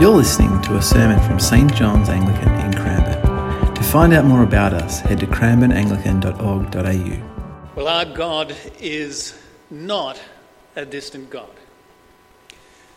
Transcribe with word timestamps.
You're 0.00 0.16
listening 0.16 0.62
to 0.62 0.78
a 0.78 0.82
sermon 0.82 1.20
from 1.28 1.38
St 1.38 1.74
John's 1.74 2.08
Anglican 2.08 2.48
in 2.60 2.72
Cranbourne. 2.72 3.74
To 3.74 3.82
find 3.82 4.14
out 4.14 4.24
more 4.24 4.42
about 4.42 4.72
us, 4.72 5.00
head 5.00 5.20
to 5.20 5.26
cranbourneanglican.org.au. 5.26 7.74
Well, 7.76 7.86
our 7.86 8.06
God 8.06 8.56
is 8.80 9.38
not 9.70 10.18
a 10.74 10.86
distant 10.86 11.28
God. 11.28 11.50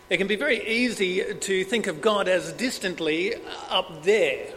It 0.08 0.16
can 0.16 0.28
be 0.28 0.36
very 0.36 0.66
easy 0.66 1.34
to 1.34 1.64
think 1.64 1.88
of 1.88 2.00
God 2.00 2.26
as 2.26 2.54
distantly 2.54 3.34
up 3.68 4.02
there, 4.04 4.54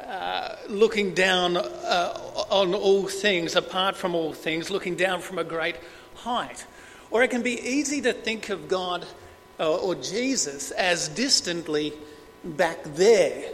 uh, 0.00 0.54
looking 0.68 1.12
down 1.12 1.56
uh, 1.56 2.16
on 2.50 2.72
all 2.72 3.08
things, 3.08 3.56
apart 3.56 3.96
from 3.96 4.14
all 4.14 4.32
things, 4.32 4.70
looking 4.70 4.94
down 4.94 5.22
from 5.22 5.38
a 5.38 5.44
great 5.44 5.74
height. 6.14 6.64
Or 7.10 7.24
it 7.24 7.32
can 7.32 7.42
be 7.42 7.60
easy 7.60 8.00
to 8.02 8.12
think 8.12 8.48
of 8.48 8.68
God 8.68 9.06
or 9.66 9.94
Jesus 9.94 10.70
as 10.70 11.08
distantly 11.08 11.92
back 12.44 12.82
there, 12.84 13.52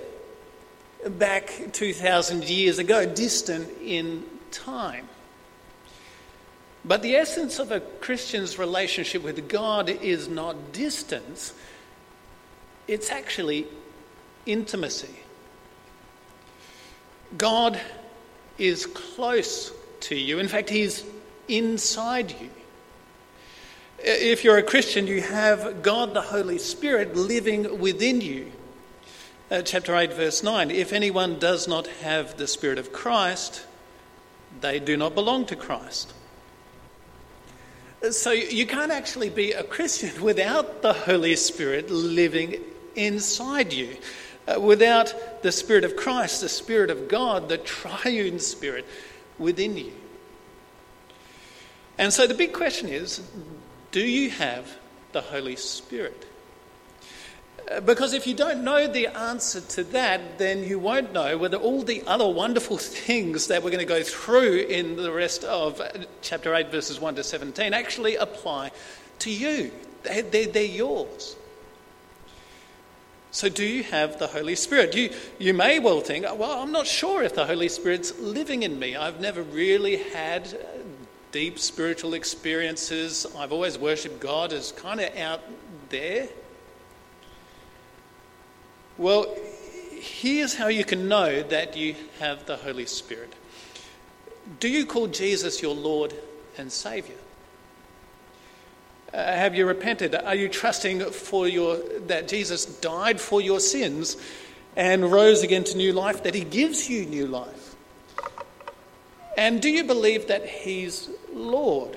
back 1.09 1.53
2,000 1.73 2.45
years 2.45 2.79
ago, 2.79 3.07
distant 3.07 3.69
in 3.83 4.25
time. 4.51 5.09
But 6.85 7.03
the 7.03 7.17
essence 7.17 7.59
of 7.59 7.73
a 7.73 7.81
Christian's 7.81 8.59
relationship 8.59 9.23
with 9.23 9.49
God 9.49 9.89
is 9.89 10.29
not 10.29 10.73
distance, 10.73 11.53
it's 12.87 13.11
actually 13.11 13.67
intimacy. 14.47 15.15
God 17.37 17.81
is 18.57 18.87
close 18.87 19.73
to 20.01 20.15
you. 20.15 20.39
In 20.39 20.47
fact, 20.47 20.71
He's 20.71 21.05
inside 21.49 22.31
you. 22.41 22.51
If 23.99 24.45
you're 24.45 24.59
a 24.59 24.63
Christian, 24.63 25.07
you 25.07 25.23
have 25.23 25.83
God 25.83 26.13
the 26.13 26.21
Holy 26.21 26.59
Spirit 26.59 27.17
living 27.17 27.81
within 27.81 28.21
you. 28.21 28.53
Uh, 29.51 29.63
chapter 29.63 29.97
8, 29.97 30.13
verse 30.13 30.43
9 30.43 30.71
If 30.71 30.93
anyone 30.93 31.39
does 31.39 31.67
not 31.67 31.87
have 31.87 32.37
the 32.37 32.47
Spirit 32.47 32.79
of 32.79 32.93
Christ, 32.93 33.65
they 34.61 34.79
do 34.79 34.97
not 34.97 35.15
belong 35.15 35.47
to 35.47 35.57
Christ. 35.57 36.13
So 38.11 38.33
you 38.33 38.67
can't 38.67 38.93
actually 38.93 39.31
be 39.31 39.53
a 39.53 39.65
Christian 39.65 40.23
without 40.23 40.83
the 40.83 40.93
Holy 40.93 41.35
Spirit 41.35 41.91
living 41.91 42.61
inside 42.97 43.73
you, 43.73 43.97
uh, 44.47 44.61
without 44.61 45.43
the 45.43 45.53
Spirit 45.53 45.85
of 45.85 45.97
Christ, 45.97 46.43
the 46.43 46.51
Spirit 46.51 46.91
of 46.91 47.09
God, 47.09 47.49
the 47.49 47.59
triune 47.59 48.41
Spirit 48.41 48.85
within 49.39 49.79
you. 49.79 49.93
And 51.97 52.13
so 52.13 52.27
the 52.27 52.35
big 52.35 52.53
question 52.53 52.91
is 52.91 53.23
do 53.97 54.07
you 54.07 54.29
have 54.29 54.77
the 55.13 55.23
Holy 55.23 55.57
Spirit? 55.57 56.27
Uh, 57.71 57.81
because 57.81 58.13
if 58.13 58.27
you 58.27 58.35
don't 58.35 58.63
know 58.63 58.87
the 58.87 59.07
answer 59.07 59.59
to 59.59 59.85
that, 59.85 60.37
then 60.37 60.63
you 60.63 60.79
won't 60.79 61.15
know 61.15 61.39
whether 61.39 61.57
all 61.57 61.83
the 61.83 62.03
other 62.07 62.29
wonderful 62.29 62.77
things 63.07 63.47
that 63.47 63.63
we're 63.63 63.71
going 63.71 63.79
to 63.79 63.87
go 63.87 64.03
through 64.03 64.67
in 64.69 64.97
the 64.97 65.11
rest 65.11 65.45
of 65.45 65.81
uh, 65.81 65.89
chapter 66.21 66.55
8, 66.55 66.71
verses 66.71 67.01
1 67.01 67.15
to 67.15 67.25
17, 67.25 67.73
actually 67.73 68.17
apply 68.17 68.71
to 69.21 69.31
you. 69.31 69.73
They're, 70.03 70.21
they're, 70.21 70.49
they're 70.49 70.65
yours. 70.65 71.35
So, 73.31 73.49
do 73.49 73.65
you 73.65 73.83
have 73.85 74.19
the 74.19 74.27
Holy 74.27 74.57
Spirit? 74.57 74.95
You, 74.95 75.11
you 75.39 75.55
may 75.55 75.79
well 75.79 76.03
think, 76.03 76.27
well, 76.39 76.63
I'm 76.63 76.73
not 76.73 76.87
sure 76.87 77.23
if 77.23 77.35
the 77.35 77.47
Holy 77.47 77.71
Spirit's 77.71 78.19
living 78.19 78.63
in 78.63 78.79
me. 78.79 78.95
I've 78.95 79.21
never 79.21 79.43
really 79.43 79.97
had 79.97 80.55
deep 81.37 81.59
spiritual 81.59 82.15
experiences. 82.15 83.27
I've 83.37 83.53
always 83.53 83.77
worshipped 83.77 84.21
God 84.21 84.55
as 84.55 84.73
kind 84.73 85.03
of 85.03 85.15
out 85.19 85.43
there. 85.91 86.29
Well, 88.97 89.27
here's 90.01 90.55
how 90.55 90.69
you 90.69 90.83
can 90.83 91.09
know 91.09 91.43
that 91.43 91.77
you 91.77 91.95
have 92.21 92.47
the 92.47 92.57
Holy 92.57 92.87
Spirit. 92.87 93.35
Do 94.61 94.69
you 94.71 94.87
call 94.87 95.09
Jesus 95.09 95.61
your 95.61 95.75
Lord 95.75 96.15
and 96.57 96.73
Saviour? 96.73 97.19
Uh, 99.13 99.23
have 99.23 99.55
you 99.55 99.67
repented? 99.67 100.15
Are 100.15 100.35
you 100.35 100.49
trusting 100.49 101.01
for 101.11 101.47
your, 101.47 101.77
that 102.07 102.29
Jesus 102.29 102.65
died 102.65 103.21
for 103.21 103.43
your 103.43 103.61
sins 103.61 104.17
and 104.75 105.13
rose 105.13 105.43
again 105.43 105.65
to 105.65 105.77
new 105.77 105.93
life, 105.93 106.23
that 106.23 106.35
He 106.35 106.45
gives 106.45 106.89
you 106.89 107.05
new 107.05 107.27
life? 107.27 107.66
And 109.37 109.61
do 109.61 109.69
you 109.69 109.85
believe 109.85 110.29
that 110.29 110.47
He's 110.47 111.11
Lord? 111.33 111.97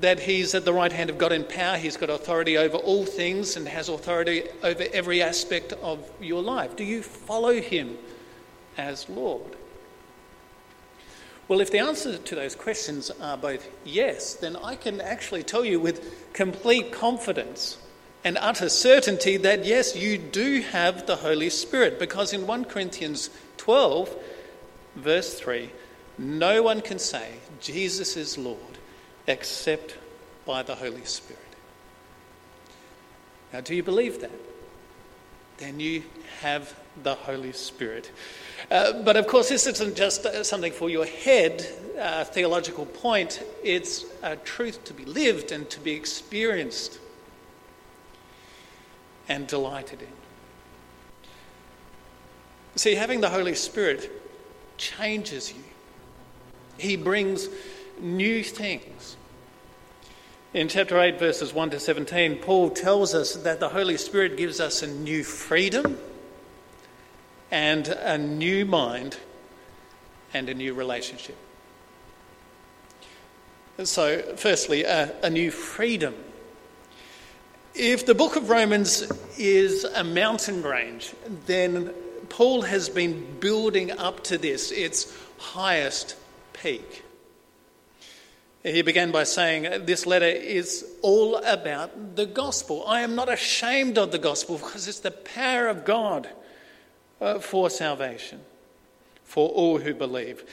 That 0.00 0.20
He's 0.20 0.54
at 0.54 0.64
the 0.64 0.72
right 0.72 0.92
hand 0.92 1.10
of 1.10 1.18
God 1.18 1.32
in 1.32 1.44
power, 1.44 1.76
He's 1.76 1.96
got 1.96 2.10
authority 2.10 2.56
over 2.56 2.76
all 2.76 3.04
things 3.04 3.56
and 3.56 3.66
has 3.66 3.88
authority 3.88 4.44
over 4.62 4.84
every 4.92 5.22
aspect 5.22 5.72
of 5.74 6.08
your 6.20 6.42
life? 6.42 6.76
Do 6.76 6.84
you 6.84 7.02
follow 7.02 7.60
Him 7.60 7.98
as 8.76 9.08
Lord? 9.08 9.56
Well, 11.48 11.60
if 11.60 11.70
the 11.70 11.78
answer 11.78 12.18
to 12.18 12.34
those 12.34 12.54
questions 12.54 13.10
are 13.22 13.38
both 13.38 13.66
yes, 13.82 14.34
then 14.34 14.54
I 14.56 14.76
can 14.76 15.00
actually 15.00 15.42
tell 15.42 15.64
you 15.64 15.80
with 15.80 16.32
complete 16.34 16.92
confidence 16.92 17.78
and 18.22 18.36
utter 18.38 18.68
certainty 18.68 19.38
that 19.38 19.64
yes, 19.64 19.96
you 19.96 20.18
do 20.18 20.60
have 20.60 21.06
the 21.06 21.16
Holy 21.16 21.48
Spirit, 21.48 21.98
because 21.98 22.34
in 22.34 22.46
1 22.46 22.66
Corinthians 22.66 23.30
12, 23.56 24.14
verse 24.96 25.34
3, 25.34 25.70
no 26.18 26.62
one 26.62 26.80
can 26.80 26.98
say 26.98 27.34
Jesus 27.60 28.16
is 28.16 28.36
Lord 28.36 28.58
except 29.26 29.96
by 30.44 30.62
the 30.62 30.74
Holy 30.74 31.04
Spirit. 31.04 31.42
Now, 33.52 33.60
do 33.60 33.74
you 33.74 33.82
believe 33.82 34.20
that? 34.20 34.30
Then 35.58 35.80
you 35.80 36.02
have 36.40 36.74
the 37.02 37.14
Holy 37.14 37.52
Spirit. 37.52 38.10
Uh, 38.70 39.02
but 39.02 39.16
of 39.16 39.26
course, 39.26 39.48
this 39.48 39.66
isn't 39.66 39.96
just 39.96 40.26
uh, 40.26 40.44
something 40.44 40.72
for 40.72 40.90
your 40.90 41.06
head, 41.06 41.66
uh, 41.98 42.24
theological 42.24 42.86
point. 42.86 43.42
It's 43.62 44.04
a 44.22 44.36
truth 44.36 44.84
to 44.84 44.94
be 44.94 45.04
lived 45.04 45.52
and 45.52 45.68
to 45.70 45.80
be 45.80 45.92
experienced 45.92 46.98
and 49.28 49.46
delighted 49.46 50.02
in. 50.02 50.08
See, 52.76 52.94
having 52.94 53.20
the 53.20 53.30
Holy 53.30 53.54
Spirit 53.54 54.10
changes 54.76 55.52
you. 55.52 55.64
He 56.78 56.96
brings 56.96 57.48
new 58.00 58.42
things. 58.42 59.16
In 60.54 60.68
chapter 60.68 60.98
8, 60.98 61.18
verses 61.18 61.52
1 61.52 61.70
to 61.70 61.80
17, 61.80 62.36
Paul 62.36 62.70
tells 62.70 63.14
us 63.14 63.34
that 63.34 63.60
the 63.60 63.68
Holy 63.68 63.98
Spirit 63.98 64.36
gives 64.36 64.60
us 64.60 64.82
a 64.82 64.86
new 64.86 65.22
freedom 65.22 65.98
and 67.50 67.88
a 67.88 68.16
new 68.16 68.64
mind 68.64 69.18
and 70.32 70.48
a 70.48 70.54
new 70.54 70.72
relationship. 70.72 71.36
So, 73.84 74.36
firstly, 74.36 74.84
a, 74.84 75.14
a 75.22 75.30
new 75.30 75.50
freedom. 75.50 76.14
If 77.74 78.06
the 78.06 78.14
book 78.14 78.34
of 78.36 78.50
Romans 78.50 79.08
is 79.38 79.84
a 79.84 80.02
mountain 80.02 80.62
range, 80.62 81.14
then 81.46 81.90
Paul 82.28 82.62
has 82.62 82.88
been 82.88 83.38
building 83.38 83.92
up 83.92 84.24
to 84.24 84.38
this, 84.38 84.72
its 84.72 85.16
highest 85.38 86.16
peak. 86.62 87.04
He 88.62 88.82
began 88.82 89.12
by 89.12 89.24
saying, 89.24 89.86
This 89.86 90.04
letter 90.06 90.26
is 90.26 90.84
all 91.02 91.36
about 91.36 92.16
the 92.16 92.26
gospel. 92.26 92.84
I 92.86 93.02
am 93.02 93.14
not 93.14 93.32
ashamed 93.32 93.98
of 93.98 94.10
the 94.10 94.18
gospel 94.18 94.58
because 94.58 94.88
it's 94.88 95.00
the 95.00 95.10
power 95.10 95.68
of 95.68 95.84
God 95.84 96.28
uh, 97.20 97.38
for 97.38 97.70
salvation 97.70 98.40
for 99.24 99.50
all 99.50 99.78
who 99.78 99.94
believe. 99.94 100.44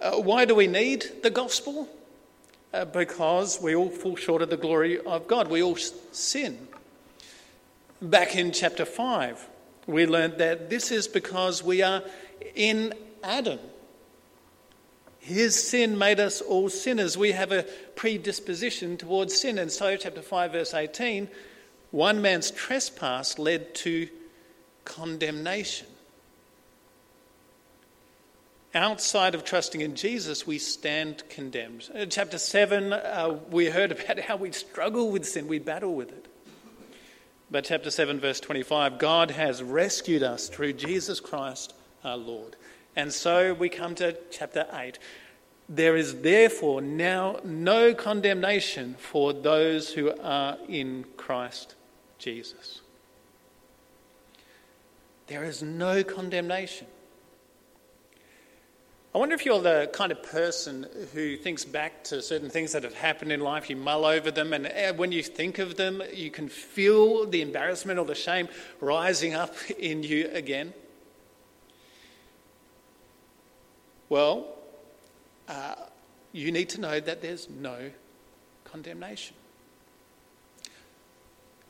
Uh, 0.00 0.16
why 0.16 0.44
do 0.44 0.54
we 0.54 0.66
need 0.66 1.22
the 1.22 1.30
gospel? 1.30 1.88
Uh, 2.72 2.84
because 2.86 3.60
we 3.60 3.76
all 3.76 3.90
fall 3.90 4.16
short 4.16 4.42
of 4.42 4.50
the 4.50 4.56
glory 4.56 4.98
of 4.98 5.28
God. 5.28 5.48
We 5.48 5.62
all 5.62 5.76
sin. 5.76 6.66
Back 8.02 8.34
in 8.34 8.50
chapter 8.50 8.84
5, 8.84 9.48
we 9.86 10.06
learned 10.06 10.38
that 10.38 10.70
this 10.70 10.90
is 10.90 11.06
because 11.06 11.62
we 11.62 11.82
are 11.82 12.02
in 12.54 12.94
Adam. 13.22 13.58
His 15.24 15.56
sin 15.56 15.96
made 15.96 16.20
us 16.20 16.42
all 16.42 16.68
sinners. 16.68 17.16
We 17.16 17.32
have 17.32 17.50
a 17.50 17.62
predisposition 17.96 18.98
towards 18.98 19.34
sin. 19.34 19.58
And 19.58 19.72
so, 19.72 19.96
chapter 19.96 20.20
5, 20.20 20.52
verse 20.52 20.74
18, 20.74 21.30
one 21.92 22.20
man's 22.20 22.50
trespass 22.50 23.38
led 23.38 23.74
to 23.76 24.06
condemnation. 24.84 25.86
Outside 28.74 29.34
of 29.34 29.44
trusting 29.44 29.80
in 29.80 29.94
Jesus, 29.94 30.46
we 30.46 30.58
stand 30.58 31.22
condemned. 31.30 31.88
In 31.94 32.10
chapter 32.10 32.36
7, 32.36 32.92
uh, 32.92 33.38
we 33.50 33.70
heard 33.70 33.92
about 33.92 34.18
how 34.20 34.36
we 34.36 34.52
struggle 34.52 35.10
with 35.10 35.24
sin, 35.24 35.48
we 35.48 35.58
battle 35.58 35.94
with 35.94 36.10
it. 36.10 36.26
But 37.50 37.64
chapter 37.64 37.90
7, 37.90 38.20
verse 38.20 38.40
25, 38.40 38.98
God 38.98 39.30
has 39.30 39.62
rescued 39.62 40.22
us 40.22 40.50
through 40.50 40.74
Jesus 40.74 41.18
Christ 41.18 41.72
our 42.04 42.18
Lord. 42.18 42.56
And 42.96 43.12
so 43.12 43.54
we 43.54 43.68
come 43.68 43.94
to 43.96 44.16
chapter 44.30 44.66
8. 44.72 44.98
There 45.68 45.96
is 45.96 46.20
therefore 46.20 46.80
now 46.82 47.40
no 47.44 47.94
condemnation 47.94 48.96
for 48.98 49.32
those 49.32 49.92
who 49.94 50.12
are 50.20 50.58
in 50.68 51.04
Christ 51.16 51.74
Jesus. 52.18 52.82
there 55.26 55.44
is 55.44 55.62
no 55.62 56.04
condemnation. 56.04 56.86
I 59.14 59.18
wonder 59.18 59.34
if 59.34 59.46
you're 59.46 59.62
the 59.62 59.88
kind 59.92 60.10
of 60.10 60.22
person 60.24 60.86
who 61.12 61.36
thinks 61.36 61.64
back 61.64 62.02
to 62.04 62.20
certain 62.20 62.50
things 62.50 62.72
that 62.72 62.82
have 62.82 62.94
happened 62.94 63.30
in 63.30 63.40
life, 63.40 63.70
you 63.70 63.76
mull 63.76 64.04
over 64.04 64.32
them, 64.32 64.52
and 64.52 64.66
eh, 64.66 64.90
when 64.90 65.12
you 65.12 65.22
think 65.22 65.60
of 65.60 65.76
them, 65.76 66.02
you 66.12 66.32
can 66.32 66.48
feel 66.48 67.24
the 67.24 67.40
embarrassment 67.40 67.98
or 68.00 68.04
the 68.04 68.14
shame 68.14 68.48
rising 68.80 69.34
up 69.34 69.54
in 69.78 70.02
you 70.02 70.28
again. 70.32 70.74
Well, 74.14 74.46
uh, 75.48 75.74
you 76.30 76.52
need 76.52 76.68
to 76.68 76.80
know 76.80 77.00
that 77.00 77.20
there's 77.20 77.48
no 77.50 77.90
condemnation. 78.62 79.34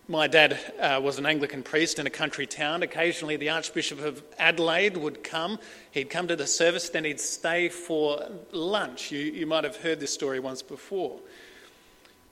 My 0.08 0.26
dad 0.26 0.58
uh, 0.79 1.00
was 1.02 1.19
an 1.19 1.25
Anglican 1.25 1.62
priest 1.62 1.99
in 1.99 2.06
a 2.06 2.11
country 2.11 2.46
town. 2.46 2.82
Occasionally, 2.82 3.37
the 3.37 3.49
Archbishop 3.49 3.99
of 4.05 4.23
Adelaide 4.38 4.99
would 4.99 5.25
come. 5.25 5.58
He'd 5.91 6.11
come 6.11 6.29
to 6.29 6.37
the 6.37 6.46
service, 6.46 6.91
then 6.91 7.06
he'd 7.06 7.19
stay 7.19 7.70
for 7.70 8.29
lunch. 8.52 9.11
You, 9.11 9.20
you 9.20 9.46
might 9.46 9.64
have 9.64 9.76
heard 9.76 9.99
this 9.99 10.12
story 10.12 10.38
once 10.38 10.61
before. 10.61 11.20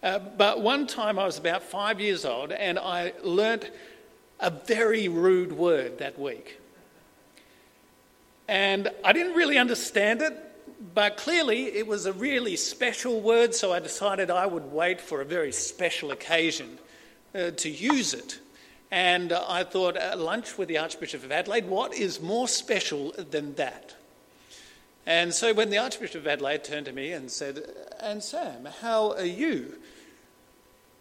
Uh, 0.02 0.18
but 0.18 0.60
one 0.60 0.86
time 0.86 1.18
I 1.18 1.24
was 1.24 1.38
about 1.38 1.62
five 1.62 2.02
years 2.02 2.26
old 2.26 2.52
and 2.52 2.78
I 2.78 3.14
learnt 3.24 3.70
a 4.40 4.50
very 4.50 5.08
rude 5.08 5.52
word 5.52 6.00
that 6.00 6.18
week. 6.18 6.58
And 8.48 8.90
I 9.04 9.12
didn't 9.12 9.34
really 9.34 9.58
understand 9.58 10.22
it, 10.22 10.36
but 10.94 11.16
clearly 11.16 11.66
it 11.66 11.86
was 11.86 12.06
a 12.06 12.12
really 12.12 12.56
special 12.56 13.20
word, 13.20 13.54
so 13.54 13.72
I 13.72 13.78
decided 13.78 14.30
I 14.30 14.46
would 14.46 14.72
wait 14.72 15.00
for 15.00 15.20
a 15.20 15.24
very 15.24 15.52
special 15.52 16.10
occasion 16.10 16.78
uh, 17.34 17.50
to 17.52 17.70
use 17.70 18.14
it. 18.14 18.40
And 18.90 19.32
uh, 19.32 19.44
I 19.48 19.64
thought, 19.64 19.96
at 19.96 20.18
lunch 20.18 20.58
with 20.58 20.68
the 20.68 20.78
Archbishop 20.78 21.24
of 21.24 21.32
Adelaide, 21.32 21.66
what 21.66 21.94
is 21.94 22.20
more 22.20 22.46
special 22.46 23.12
than 23.12 23.54
that? 23.54 23.94
And 25.06 25.32
so 25.32 25.52
when 25.54 25.70
the 25.70 25.78
Archbishop 25.78 26.20
of 26.20 26.26
Adelaide 26.26 26.62
turned 26.62 26.86
to 26.86 26.92
me 26.92 27.12
and 27.12 27.30
said, 27.30 27.64
And 28.00 28.22
Sam, 28.22 28.68
how 28.80 29.12
are 29.12 29.24
you? 29.24 29.78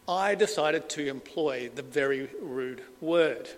I 0.07 0.35
decided 0.35 0.89
to 0.89 1.07
employ 1.07 1.69
the 1.73 1.83
very 1.83 2.29
rude 2.41 2.81
word. 2.99 3.49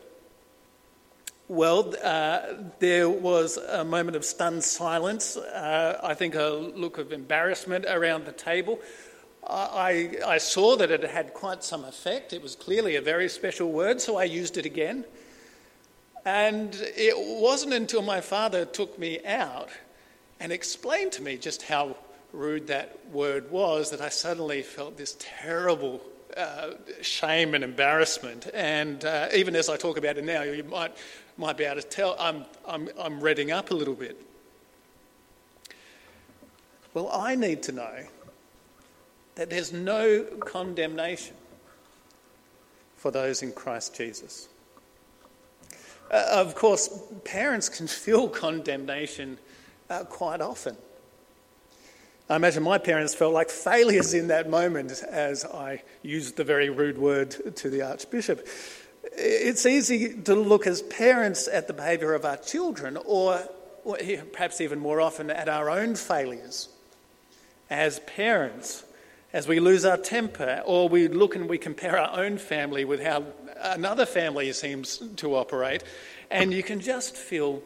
Well, 1.53 1.93
uh, 2.03 2.39
there 2.79 3.07
was 3.07 3.57
a 3.57 3.85
moment 3.85 4.15
of 4.15 4.25
stunned 4.25 4.63
silence, 4.63 5.37
uh, 5.37 5.99
I 6.01 6.15
think 6.15 6.33
a 6.33 6.47
look 6.49 6.97
of 6.97 7.13
embarrassment 7.13 7.85
around 7.85 8.25
the 8.25 8.31
table. 8.31 8.79
I, 9.47 10.17
I 10.25 10.39
saw 10.39 10.75
that 10.77 10.89
it 10.89 11.03
had 11.03 11.35
quite 11.35 11.63
some 11.63 11.85
effect. 11.85 12.33
It 12.33 12.41
was 12.41 12.55
clearly 12.55 12.95
a 12.95 13.03
very 13.03 13.29
special 13.29 13.71
word, 13.71 14.01
so 14.01 14.17
I 14.17 14.23
used 14.23 14.57
it 14.57 14.65
again. 14.65 15.05
And 16.25 16.73
it 16.73 17.13
wasn't 17.39 17.73
until 17.73 18.01
my 18.01 18.19
father 18.19 18.65
took 18.65 18.97
me 18.97 19.23
out 19.23 19.69
and 20.39 20.51
explained 20.51 21.11
to 21.11 21.21
me 21.21 21.37
just 21.37 21.61
how 21.61 21.95
rude 22.31 22.65
that 22.65 22.97
word 23.11 23.51
was 23.51 23.91
that 23.91 24.01
I 24.01 24.09
suddenly 24.09 24.63
felt 24.63 24.97
this 24.97 25.15
terrible 25.19 26.01
uh, 26.35 26.71
shame 27.03 27.53
and 27.53 27.63
embarrassment. 27.63 28.49
And 28.55 29.05
uh, 29.05 29.27
even 29.35 29.55
as 29.55 29.69
I 29.69 29.77
talk 29.77 29.97
about 29.97 30.17
it 30.17 30.23
now, 30.23 30.41
you 30.41 30.63
might, 30.63 30.97
might 31.37 31.57
be 31.57 31.63
able 31.63 31.81
to 31.81 31.87
tell 31.87 32.15
I'm, 32.19 32.45
I'm, 32.67 32.89
I'm 32.99 33.19
redding 33.19 33.51
up 33.51 33.71
a 33.71 33.73
little 33.73 33.95
bit. 33.95 34.19
Well, 36.93 37.09
I 37.11 37.35
need 37.35 37.63
to 37.63 37.71
know 37.71 37.95
that 39.35 39.49
there's 39.49 39.73
no 39.73 40.23
condemnation 40.39 41.35
for 42.97 43.11
those 43.11 43.41
in 43.41 43.51
Christ 43.51 43.95
Jesus. 43.95 44.47
Uh, 46.11 46.25
of 46.31 46.53
course, 46.53 47.01
parents 47.25 47.67
can 47.67 47.87
feel 47.87 48.29
condemnation 48.29 49.37
uh, 49.89 50.03
quite 50.03 50.41
often. 50.41 50.77
I 52.29 52.37
imagine 52.37 52.63
my 52.63 52.77
parents 52.77 53.13
felt 53.13 53.33
like 53.33 53.49
failures 53.49 54.13
in 54.13 54.27
that 54.27 54.49
moment 54.49 55.03
as 55.09 55.43
I 55.43 55.83
used 56.03 56.37
the 56.37 56.43
very 56.43 56.69
rude 56.69 56.97
word 56.97 57.55
to 57.57 57.69
the 57.69 57.81
Archbishop. 57.81 58.47
It's 59.15 59.65
easy 59.65 60.13
to 60.23 60.35
look 60.35 60.65
as 60.65 60.81
parents 60.81 61.47
at 61.47 61.67
the 61.67 61.73
behaviour 61.73 62.13
of 62.13 62.25
our 62.25 62.37
children, 62.37 62.97
or, 62.97 63.39
or 63.83 63.97
perhaps 64.31 64.59
even 64.61 64.79
more 64.79 64.99
often 65.01 65.29
at 65.29 65.47
our 65.47 65.69
own 65.69 65.95
failures. 65.95 66.69
As 67.69 67.99
parents, 68.01 68.83
as 69.31 69.47
we 69.47 69.59
lose 69.59 69.85
our 69.85 69.97
temper, 69.97 70.63
or 70.65 70.89
we 70.89 71.07
look 71.07 71.35
and 71.35 71.47
we 71.47 71.57
compare 71.57 71.97
our 71.97 72.19
own 72.19 72.37
family 72.37 72.85
with 72.85 73.01
how 73.01 73.25
another 73.61 74.05
family 74.05 74.51
seems 74.53 74.97
to 75.17 75.35
operate, 75.35 75.83
and 76.31 76.53
you 76.53 76.63
can 76.63 76.79
just 76.79 77.15
feel 77.15 77.61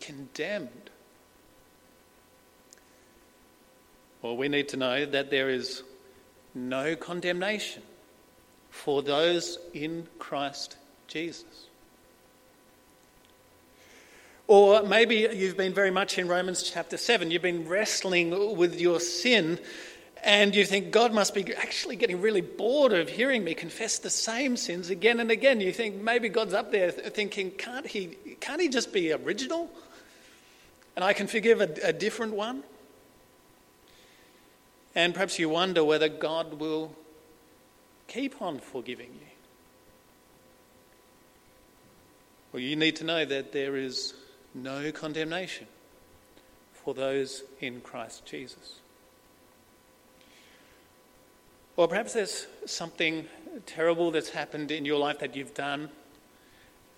condemned. 0.00 0.90
Well, 4.22 4.36
we 4.36 4.48
need 4.48 4.68
to 4.70 4.76
know 4.76 5.06
that 5.06 5.30
there 5.30 5.48
is 5.48 5.82
no 6.54 6.96
condemnation 6.96 7.82
for 8.76 9.02
those 9.02 9.58
in 9.72 10.06
Christ 10.18 10.76
Jesus. 11.08 11.66
Or 14.46 14.82
maybe 14.82 15.28
you've 15.32 15.56
been 15.56 15.74
very 15.74 15.90
much 15.90 16.18
in 16.18 16.28
Romans 16.28 16.62
chapter 16.62 16.96
7. 16.96 17.30
You've 17.30 17.42
been 17.42 17.68
wrestling 17.68 18.56
with 18.56 18.80
your 18.80 19.00
sin 19.00 19.58
and 20.22 20.54
you 20.54 20.64
think 20.64 20.92
God 20.92 21.12
must 21.12 21.34
be 21.34 21.52
actually 21.54 21.96
getting 21.96 22.20
really 22.20 22.42
bored 22.42 22.92
of 22.92 23.08
hearing 23.08 23.42
me 23.42 23.54
confess 23.54 23.98
the 23.98 24.10
same 24.10 24.56
sins 24.56 24.90
again 24.90 25.20
and 25.20 25.30
again. 25.30 25.60
You 25.60 25.72
think 25.72 25.96
maybe 25.96 26.28
God's 26.28 26.54
up 26.54 26.70
there 26.70 26.90
thinking, 26.90 27.52
can't 27.52 27.86
he, 27.86 28.16
can't 28.40 28.60
he 28.60 28.68
just 28.68 28.92
be 28.92 29.12
original? 29.12 29.70
And 30.94 31.04
I 31.04 31.12
can 31.12 31.26
forgive 31.26 31.60
a, 31.60 31.70
a 31.82 31.92
different 31.92 32.34
one? 32.34 32.62
And 34.94 35.12
perhaps 35.12 35.38
you 35.38 35.48
wonder 35.48 35.82
whether 35.82 36.08
God 36.08 36.54
will 36.54 36.94
keep 38.08 38.40
on 38.40 38.58
forgiving 38.58 39.10
you. 39.12 39.26
Well, 42.52 42.62
you 42.62 42.76
need 42.76 42.96
to 42.96 43.04
know 43.04 43.24
that 43.24 43.52
there 43.52 43.76
is 43.76 44.14
no 44.54 44.90
condemnation 44.92 45.66
for 46.72 46.94
those 46.94 47.42
in 47.60 47.80
Christ 47.80 48.24
Jesus. 48.24 48.80
Or 51.76 51.88
perhaps 51.88 52.14
there's 52.14 52.46
something 52.64 53.26
terrible 53.66 54.10
that's 54.10 54.30
happened 54.30 54.70
in 54.70 54.84
your 54.84 54.98
life 54.98 55.18
that 55.18 55.36
you've 55.36 55.52
done, 55.52 55.90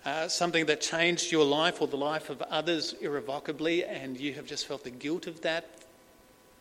uh, 0.05 0.29
something 0.29 0.65
that 0.67 0.79
changed 0.79 1.31
your 1.31 1.43
life 1.43 1.81
or 1.81 1.87
the 1.87 1.97
life 1.97 2.29
of 2.29 2.41
others 2.43 2.93
irrevocably, 3.01 3.83
and 3.83 4.17
you 4.17 4.33
have 4.33 4.45
just 4.45 4.65
felt 4.65 4.83
the 4.85 4.89
guilt 4.89 5.27
of 5.27 5.41
that 5.41 5.69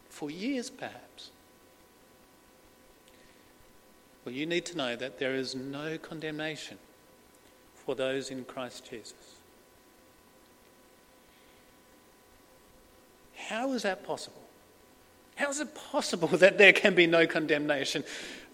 for 0.09 0.31
years, 0.31 0.71
perhaps. 0.71 1.31
Well, 4.29 4.37
you 4.37 4.45
need 4.45 4.67
to 4.67 4.77
know 4.77 4.95
that 4.95 5.19
there 5.19 5.35
is 5.35 5.55
no 5.55 5.97
condemnation 5.97 6.77
for 7.75 7.95
those 7.95 8.31
in 8.31 8.45
Christ 8.45 8.87
Jesus. 8.91 9.15
How 13.35 13.73
is 13.73 13.85
that 13.85 14.05
possible? 14.05 14.43
How 15.37 15.49
is 15.49 15.61
it 15.61 15.75
possible 15.75 16.29
that 16.37 16.59
there 16.59 16.75
can 16.75 16.95
be 16.95 17.07
no 17.07 17.27
condemnation? 17.27 18.05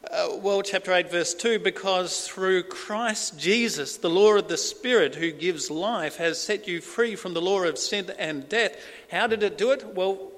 Uh, 0.09 0.37
well, 0.37 0.63
chapter 0.63 0.93
8, 0.93 1.11
verse 1.11 1.35
2 1.35 1.59
because 1.59 2.29
through 2.29 2.63
Christ 2.63 3.37
Jesus, 3.37 3.97
the 3.97 4.09
law 4.09 4.37
of 4.37 4.47
the 4.47 4.57
Spirit 4.57 5.17
who 5.17 5.33
gives 5.33 5.73
life 5.73 6.19
has 6.19 6.41
set 6.41 6.69
you 6.69 6.81
free 6.81 7.17
from 7.17 7.35
the 7.35 7.43
law 7.43 7.65
of 7.65 7.79
sin 7.79 8.13
and 8.17 8.49
death. 8.49 8.77
How 9.11 9.27
did 9.27 9.43
it 9.43 9.59
do 9.59 9.73
it? 9.73 9.85
Well, 9.85 10.31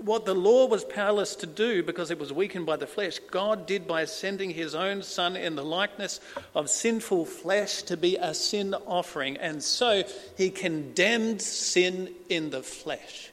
what 0.00 0.24
the 0.24 0.34
law 0.34 0.66
was 0.66 0.84
powerless 0.84 1.34
to 1.36 1.46
do 1.46 1.82
because 1.82 2.10
it 2.10 2.18
was 2.18 2.32
weakened 2.32 2.66
by 2.66 2.76
the 2.76 2.86
flesh, 2.86 3.18
God 3.30 3.66
did 3.66 3.86
by 3.86 4.04
sending 4.04 4.50
his 4.50 4.74
own 4.74 5.02
Son 5.02 5.36
in 5.36 5.56
the 5.56 5.64
likeness 5.64 6.20
of 6.54 6.70
sinful 6.70 7.24
flesh 7.26 7.82
to 7.82 7.96
be 7.96 8.16
a 8.16 8.32
sin 8.34 8.74
offering. 8.86 9.36
And 9.36 9.62
so 9.62 10.04
he 10.36 10.50
condemned 10.50 11.42
sin 11.42 12.14
in 12.28 12.50
the 12.50 12.62
flesh. 12.62 13.30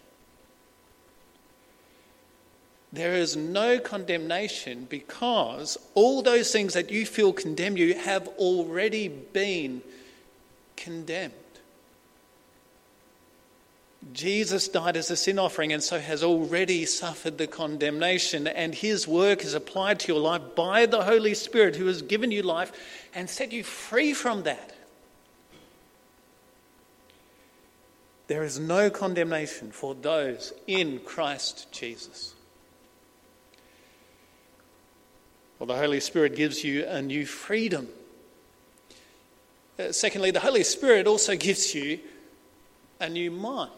There 2.92 3.16
is 3.16 3.36
no 3.36 3.78
condemnation 3.78 4.88
because 4.90 5.78
all 5.96 6.22
those 6.22 6.52
things 6.52 6.74
that 6.74 6.92
you 6.92 7.06
feel 7.06 7.34
condemn 7.34 7.78
you 7.78 7.94
have 7.94 8.28
already 8.38 9.10
been 9.10 9.82
condemned. 10.78 11.34
Jesus 14.14 14.68
died 14.68 14.98
as 14.98 15.10
a 15.10 15.18
sin 15.18 15.40
offering 15.40 15.74
and 15.74 15.82
so 15.82 16.00
has 16.00 16.24
already 16.24 16.86
suffered 16.86 17.38
the 17.38 17.48
condemnation, 17.48 18.48
and 18.48 18.76
his 18.76 19.08
work 19.08 19.44
is 19.44 19.56
applied 19.56 20.00
to 20.02 20.14
your 20.14 20.22
life 20.22 20.42
by 20.56 20.86
the 20.86 21.04
Holy 21.04 21.34
Spirit 21.34 21.76
who 21.76 21.88
has 21.88 22.02
given 22.02 22.32
you 22.32 22.44
life 22.44 22.72
and 23.16 23.30
set 23.30 23.52
you 23.52 23.64
free 23.64 24.14
from 24.14 24.44
that. 24.44 24.76
There 28.28 28.44
is 28.44 28.60
no 28.60 28.90
condemnation 28.90 29.72
for 29.72 29.96
those 29.96 30.54
in 30.68 31.00
Christ 31.00 31.72
Jesus. 31.72 32.34
Well, 35.58 35.68
the 35.68 35.78
Holy 35.78 36.00
Spirit 36.00 36.36
gives 36.36 36.64
you 36.64 36.86
a 36.86 37.02
new 37.02 37.26
freedom. 37.26 37.88
Uh, 39.80 39.92
secondly, 39.92 40.32
the 40.32 40.40
Holy 40.40 40.64
Spirit 40.64 41.08
also 41.08 41.36
gives 41.36 41.74
you 41.74 42.00
a 43.00 43.10
new 43.10 43.32
mind. 43.32 43.72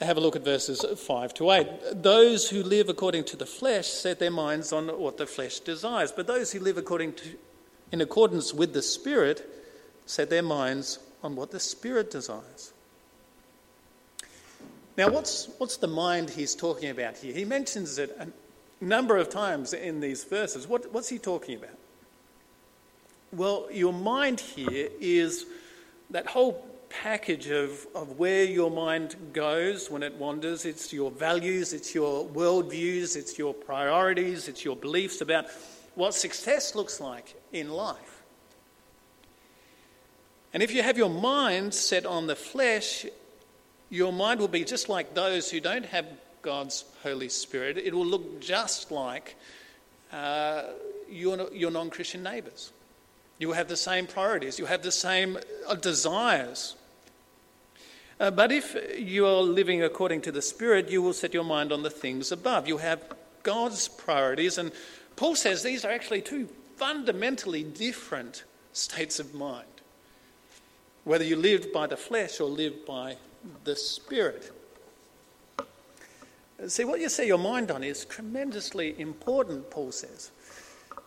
Have 0.00 0.16
a 0.16 0.20
look 0.20 0.36
at 0.36 0.44
verses 0.44 0.84
5 0.96 1.34
to 1.34 1.50
8. 1.50 1.66
Those 2.02 2.48
who 2.48 2.62
live 2.62 2.88
according 2.88 3.24
to 3.24 3.36
the 3.36 3.46
flesh 3.46 3.88
set 3.88 4.20
their 4.20 4.30
minds 4.30 4.72
on 4.72 4.86
what 4.86 5.16
the 5.16 5.26
flesh 5.26 5.58
desires, 5.58 6.12
but 6.12 6.28
those 6.28 6.52
who 6.52 6.60
live 6.60 6.78
according 6.78 7.14
to, 7.14 7.28
in 7.90 8.00
accordance 8.00 8.54
with 8.54 8.72
the 8.74 8.82
Spirit 8.82 9.44
set 10.06 10.30
their 10.30 10.42
minds 10.42 11.00
on 11.22 11.34
what 11.34 11.50
the 11.50 11.58
Spirit 11.58 12.12
desires. 12.12 12.72
Now, 14.96 15.10
what's, 15.10 15.48
what's 15.58 15.76
the 15.76 15.88
mind 15.88 16.30
he's 16.30 16.54
talking 16.54 16.90
about 16.90 17.16
here? 17.16 17.34
He 17.34 17.44
mentions 17.44 17.98
it 17.98 18.16
a 18.20 18.28
number 18.84 19.16
of 19.16 19.28
times 19.28 19.72
in 19.72 20.00
these 20.00 20.22
verses. 20.24 20.68
What, 20.68 20.92
what's 20.92 21.08
he 21.08 21.18
talking 21.18 21.56
about? 21.56 21.76
Well, 23.32 23.68
your 23.72 23.92
mind 23.92 24.40
here 24.40 24.88
is 25.00 25.44
that 26.10 26.26
whole 26.26 26.64
package 26.90 27.48
of, 27.48 27.86
of 27.94 28.18
where 28.18 28.44
your 28.44 28.70
mind 28.70 29.16
goes 29.32 29.90
when 29.90 30.02
it 30.02 30.14
wanders. 30.14 30.64
It's 30.64 30.92
your 30.92 31.10
values, 31.10 31.72
it's 31.72 31.94
your 31.94 32.26
worldviews, 32.26 33.16
it's 33.16 33.38
your 33.38 33.54
priorities, 33.54 34.48
it's 34.48 34.64
your 34.64 34.76
beliefs 34.76 35.20
about 35.20 35.46
what 35.94 36.14
success 36.14 36.74
looks 36.74 37.00
like 37.00 37.34
in 37.52 37.70
life. 37.70 38.22
And 40.54 40.62
if 40.62 40.72
you 40.72 40.82
have 40.82 40.96
your 40.96 41.10
mind 41.10 41.74
set 41.74 42.06
on 42.06 42.26
the 42.26 42.36
flesh, 42.36 43.04
your 43.90 44.12
mind 44.12 44.40
will 44.40 44.48
be 44.48 44.64
just 44.64 44.88
like 44.88 45.14
those 45.14 45.50
who 45.50 45.60
don't 45.60 45.86
have 45.86 46.06
God's 46.42 46.84
Holy 47.02 47.28
Spirit. 47.28 47.78
It 47.78 47.94
will 47.94 48.06
look 48.06 48.40
just 48.40 48.90
like 48.90 49.36
uh, 50.12 50.64
your, 51.10 51.52
your 51.52 51.70
non 51.70 51.90
Christian 51.90 52.22
neighbours. 52.22 52.72
You 53.38 53.52
have 53.52 53.68
the 53.68 53.76
same 53.76 54.06
priorities, 54.06 54.58
you 54.58 54.66
have 54.66 54.82
the 54.82 54.92
same 54.92 55.38
uh, 55.66 55.74
desires. 55.74 56.74
Uh, 58.20 58.32
but 58.32 58.50
if 58.50 58.76
you 58.98 59.26
are 59.26 59.42
living 59.42 59.82
according 59.82 60.22
to 60.22 60.32
the 60.32 60.42
Spirit, 60.42 60.90
you 60.90 61.00
will 61.00 61.12
set 61.12 61.32
your 61.32 61.44
mind 61.44 61.70
on 61.70 61.82
the 61.82 61.90
things 61.90 62.32
above. 62.32 62.66
You 62.66 62.78
have 62.78 63.00
God's 63.44 63.86
priorities. 63.86 64.58
And 64.58 64.72
Paul 65.14 65.36
says 65.36 65.62
these 65.62 65.84
are 65.84 65.90
actually 65.90 66.22
two 66.22 66.48
fundamentally 66.76 67.62
different 67.62 68.44
states 68.72 69.20
of 69.20 69.34
mind. 69.34 69.66
Whether 71.04 71.24
you 71.24 71.36
live 71.36 71.72
by 71.72 71.86
the 71.86 71.96
flesh 71.96 72.40
or 72.40 72.48
live 72.48 72.84
by 72.84 73.16
the 73.64 73.76
Spirit. 73.76 74.52
See, 76.66 76.84
what 76.84 77.00
you 77.00 77.08
set 77.08 77.26
your 77.26 77.38
mind 77.38 77.70
on 77.70 77.84
is 77.84 78.04
tremendously 78.04 78.98
important, 78.98 79.70
Paul 79.70 79.92
says. 79.92 80.32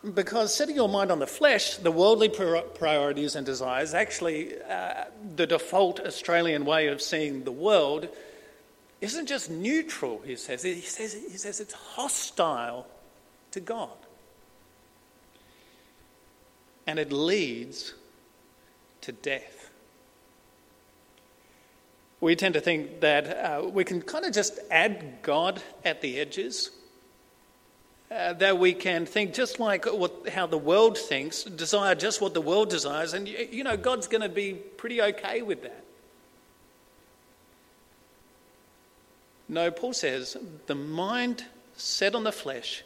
Because 0.02 0.52
setting 0.52 0.74
your 0.74 0.88
mind 0.88 1.12
on 1.12 1.20
the 1.20 1.28
flesh, 1.28 1.76
the 1.76 1.92
worldly 1.92 2.28
priorities 2.28 3.36
and 3.36 3.46
desires, 3.46 3.94
actually 3.94 4.60
uh, 4.60 5.04
the 5.36 5.46
default 5.46 6.00
Australian 6.00 6.64
way 6.64 6.88
of 6.88 7.00
seeing 7.00 7.44
the 7.44 7.52
world, 7.52 8.08
isn't 9.00 9.26
just 9.26 9.48
neutral, 9.48 10.20
he 10.24 10.34
says. 10.34 10.64
He 10.64 10.80
says, 10.80 11.12
he 11.12 11.36
says 11.36 11.60
it's 11.60 11.74
hostile 11.74 12.86
to 13.52 13.60
God. 13.60 13.90
And 16.84 16.98
it 16.98 17.12
leads 17.12 17.94
to 19.02 19.12
death. 19.12 19.70
We 22.20 22.34
tend 22.34 22.54
to 22.54 22.60
think 22.60 23.00
that 23.00 23.26
uh, 23.26 23.68
we 23.68 23.84
can 23.84 24.02
kind 24.02 24.24
of 24.24 24.32
just 24.32 24.58
add 24.68 25.22
God 25.22 25.62
at 25.84 26.00
the 26.00 26.18
edges 26.18 26.70
uh, 28.12 28.34
that 28.34 28.58
we 28.58 28.74
can 28.74 29.06
think 29.06 29.32
just 29.32 29.58
like 29.58 29.86
what, 29.86 30.28
how 30.28 30.46
the 30.46 30.58
world 30.58 30.98
thinks, 30.98 31.44
desire 31.44 31.94
just 31.94 32.20
what 32.20 32.34
the 32.34 32.40
world 32.40 32.68
desires, 32.68 33.14
and 33.14 33.26
you 33.26 33.64
know, 33.64 33.76
God's 33.76 34.06
going 34.06 34.20
to 34.20 34.28
be 34.28 34.52
pretty 34.52 35.00
okay 35.00 35.40
with 35.40 35.62
that. 35.62 35.84
No, 39.48 39.70
Paul 39.70 39.92
says 39.92 40.36
the 40.66 40.74
mind 40.74 41.44
set 41.76 42.14
on 42.14 42.24
the 42.24 42.32
flesh 42.32 42.84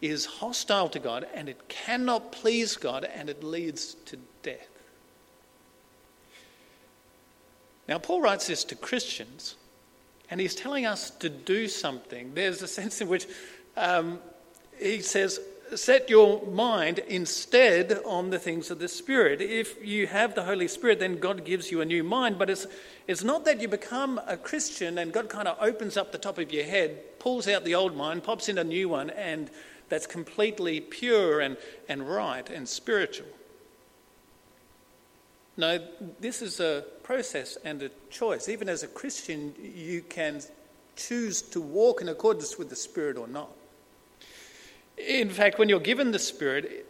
is 0.00 0.26
hostile 0.26 0.88
to 0.88 0.98
God 0.98 1.26
and 1.34 1.48
it 1.48 1.68
cannot 1.68 2.32
please 2.32 2.76
God 2.76 3.04
and 3.04 3.30
it 3.30 3.44
leads 3.44 3.94
to 4.06 4.18
death. 4.42 4.68
Now, 7.88 7.98
Paul 7.98 8.20
writes 8.20 8.48
this 8.48 8.64
to 8.64 8.74
Christians 8.74 9.56
and 10.30 10.40
he's 10.40 10.54
telling 10.54 10.86
us 10.86 11.10
to 11.10 11.28
do 11.28 11.68
something. 11.68 12.34
There's 12.34 12.62
a 12.62 12.68
sense 12.68 13.00
in 13.00 13.08
which 13.08 13.26
um, 13.76 14.18
he 14.78 15.00
says, 15.00 15.40
set 15.74 16.10
your 16.10 16.44
mind 16.46 16.98
instead 17.00 18.00
on 18.04 18.30
the 18.30 18.38
things 18.38 18.70
of 18.70 18.78
the 18.78 18.88
Spirit. 18.88 19.40
If 19.40 19.84
you 19.84 20.06
have 20.06 20.34
the 20.34 20.44
Holy 20.44 20.68
Spirit, 20.68 20.98
then 20.98 21.18
God 21.18 21.44
gives 21.44 21.70
you 21.70 21.80
a 21.80 21.84
new 21.84 22.04
mind. 22.04 22.38
But 22.38 22.50
it's, 22.50 22.66
it's 23.06 23.24
not 23.24 23.44
that 23.44 23.60
you 23.60 23.68
become 23.68 24.20
a 24.26 24.36
Christian 24.36 24.98
and 24.98 25.12
God 25.12 25.28
kind 25.28 25.48
of 25.48 25.56
opens 25.60 25.96
up 25.96 26.12
the 26.12 26.18
top 26.18 26.38
of 26.38 26.52
your 26.52 26.64
head, 26.64 27.18
pulls 27.18 27.48
out 27.48 27.64
the 27.64 27.74
old 27.74 27.96
mind, 27.96 28.24
pops 28.24 28.48
in 28.48 28.58
a 28.58 28.64
new 28.64 28.88
one, 28.88 29.10
and 29.10 29.50
that's 29.88 30.06
completely 30.06 30.80
pure 30.80 31.40
and, 31.40 31.56
and 31.88 32.08
right 32.08 32.48
and 32.48 32.68
spiritual. 32.68 33.26
No, 35.56 35.78
this 36.18 36.40
is 36.40 36.60
a 36.60 36.84
process 37.02 37.58
and 37.62 37.82
a 37.82 37.90
choice. 38.10 38.48
Even 38.48 38.68
as 38.68 38.82
a 38.82 38.88
Christian, 38.88 39.54
you 39.60 40.02
can 40.02 40.40
choose 40.96 41.42
to 41.42 41.60
walk 41.60 42.00
in 42.00 42.08
accordance 42.08 42.58
with 42.58 42.70
the 42.70 42.76
Spirit 42.76 43.18
or 43.18 43.28
not. 43.28 43.50
In 44.98 45.30
fact, 45.30 45.58
when 45.58 45.68
you're 45.68 45.80
given 45.80 46.12
the 46.12 46.18
Spirit, 46.18 46.86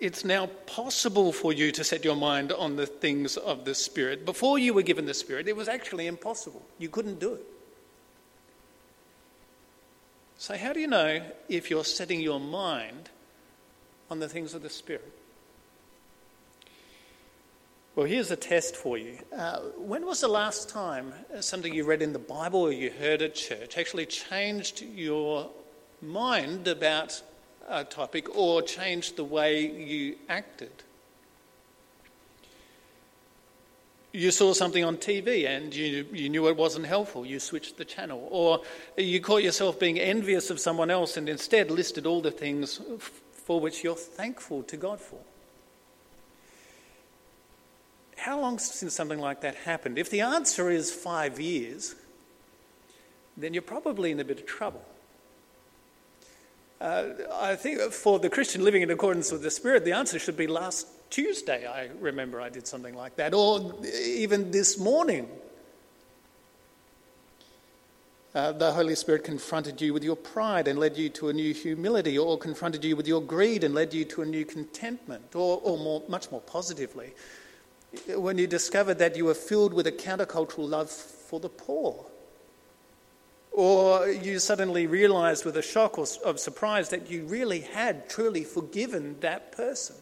it's 0.00 0.24
now 0.24 0.46
possible 0.66 1.32
for 1.32 1.52
you 1.52 1.72
to 1.72 1.84
set 1.84 2.04
your 2.04 2.16
mind 2.16 2.52
on 2.52 2.76
the 2.76 2.86
things 2.86 3.36
of 3.36 3.64
the 3.64 3.74
Spirit. 3.74 4.24
Before 4.24 4.58
you 4.58 4.74
were 4.74 4.82
given 4.82 5.06
the 5.06 5.14
Spirit, 5.14 5.48
it 5.48 5.56
was 5.56 5.68
actually 5.68 6.06
impossible. 6.06 6.62
You 6.78 6.88
couldn't 6.88 7.20
do 7.20 7.34
it. 7.34 7.44
So, 10.36 10.56
how 10.56 10.72
do 10.72 10.80
you 10.80 10.88
know 10.88 11.22
if 11.48 11.70
you're 11.70 11.84
setting 11.84 12.20
your 12.20 12.40
mind 12.40 13.08
on 14.10 14.18
the 14.18 14.28
things 14.28 14.52
of 14.52 14.62
the 14.62 14.70
Spirit? 14.70 15.10
Well, 17.96 18.06
here's 18.06 18.32
a 18.32 18.36
test 18.36 18.74
for 18.74 18.98
you. 18.98 19.18
Uh, 19.34 19.60
when 19.78 20.04
was 20.04 20.20
the 20.20 20.28
last 20.28 20.68
time 20.68 21.14
something 21.40 21.72
you 21.72 21.84
read 21.84 22.02
in 22.02 22.12
the 22.12 22.18
Bible 22.18 22.60
or 22.62 22.72
you 22.72 22.90
heard 22.90 23.22
at 23.22 23.36
church 23.36 23.78
actually 23.78 24.06
changed 24.06 24.82
your 24.82 25.48
mind 26.02 26.66
about 26.66 27.22
a 27.68 27.84
topic 27.84 28.36
or 28.36 28.62
changed 28.62 29.16
the 29.16 29.24
way 29.24 29.66
you 29.66 30.16
acted. 30.28 30.70
You 34.12 34.30
saw 34.30 34.52
something 34.52 34.84
on 34.84 34.96
TV 34.98 35.48
and 35.48 35.74
you, 35.74 36.06
you 36.12 36.28
knew 36.28 36.46
it 36.46 36.56
wasn't 36.56 36.86
helpful, 36.86 37.26
you 37.26 37.40
switched 37.40 37.76
the 37.76 37.84
channel. 37.84 38.28
Or 38.30 38.62
you 38.96 39.20
caught 39.20 39.42
yourself 39.42 39.80
being 39.80 39.98
envious 39.98 40.50
of 40.50 40.60
someone 40.60 40.90
else 40.90 41.16
and 41.16 41.28
instead 41.28 41.70
listed 41.70 42.06
all 42.06 42.20
the 42.20 42.30
things 42.30 42.80
for 43.32 43.60
which 43.60 43.82
you're 43.82 43.96
thankful 43.96 44.62
to 44.64 44.76
God 44.76 45.00
for. 45.00 45.18
How 48.16 48.40
long 48.40 48.58
since 48.58 48.94
something 48.94 49.18
like 49.18 49.40
that 49.40 49.54
happened? 49.54 49.98
If 49.98 50.10
the 50.10 50.20
answer 50.20 50.70
is 50.70 50.92
five 50.92 51.40
years, 51.40 51.96
then 53.36 53.52
you're 53.52 53.62
probably 53.62 54.12
in 54.12 54.20
a 54.20 54.24
bit 54.24 54.38
of 54.38 54.46
trouble. 54.46 54.84
Uh, 56.84 57.14
I 57.32 57.56
think 57.56 57.80
for 57.92 58.18
the 58.18 58.28
Christian 58.28 58.62
living 58.62 58.82
in 58.82 58.90
accordance 58.90 59.32
with 59.32 59.42
the 59.42 59.50
Spirit, 59.50 59.86
the 59.86 59.92
answer 59.92 60.18
should 60.18 60.36
be 60.36 60.46
last 60.46 60.86
Tuesday. 61.08 61.66
I 61.66 61.88
remember 61.98 62.42
I 62.42 62.50
did 62.50 62.66
something 62.66 62.94
like 62.94 63.16
that, 63.16 63.32
or 63.32 63.72
even 64.04 64.50
this 64.50 64.78
morning. 64.78 65.26
Uh, 68.34 68.52
the 68.52 68.70
Holy 68.70 68.94
Spirit 68.96 69.24
confronted 69.24 69.80
you 69.80 69.94
with 69.94 70.04
your 70.04 70.14
pride 70.14 70.68
and 70.68 70.78
led 70.78 70.98
you 70.98 71.08
to 71.08 71.30
a 71.30 71.32
new 71.32 71.54
humility, 71.54 72.18
or 72.18 72.36
confronted 72.36 72.84
you 72.84 72.96
with 72.96 73.08
your 73.08 73.22
greed 73.22 73.64
and 73.64 73.74
led 73.74 73.94
you 73.94 74.04
to 74.04 74.20
a 74.20 74.26
new 74.26 74.44
contentment, 74.44 75.34
or, 75.34 75.62
or 75.64 75.78
more, 75.78 76.02
much 76.06 76.30
more 76.30 76.42
positively, 76.42 77.14
when 78.08 78.36
you 78.36 78.46
discovered 78.46 78.98
that 78.98 79.16
you 79.16 79.24
were 79.24 79.32
filled 79.32 79.72
with 79.72 79.86
a 79.86 79.92
countercultural 79.92 80.68
love 80.68 80.90
for 80.90 81.40
the 81.40 81.48
poor 81.48 82.04
or 83.54 84.08
you 84.08 84.40
suddenly 84.40 84.88
realized 84.88 85.44
with 85.44 85.56
a 85.56 85.62
shock 85.62 85.96
or, 85.96 86.06
of 86.24 86.40
surprise 86.40 86.88
that 86.88 87.08
you 87.08 87.24
really 87.24 87.60
had 87.60 88.10
truly 88.10 88.42
forgiven 88.42 89.16
that 89.20 89.52
person. 89.52 89.94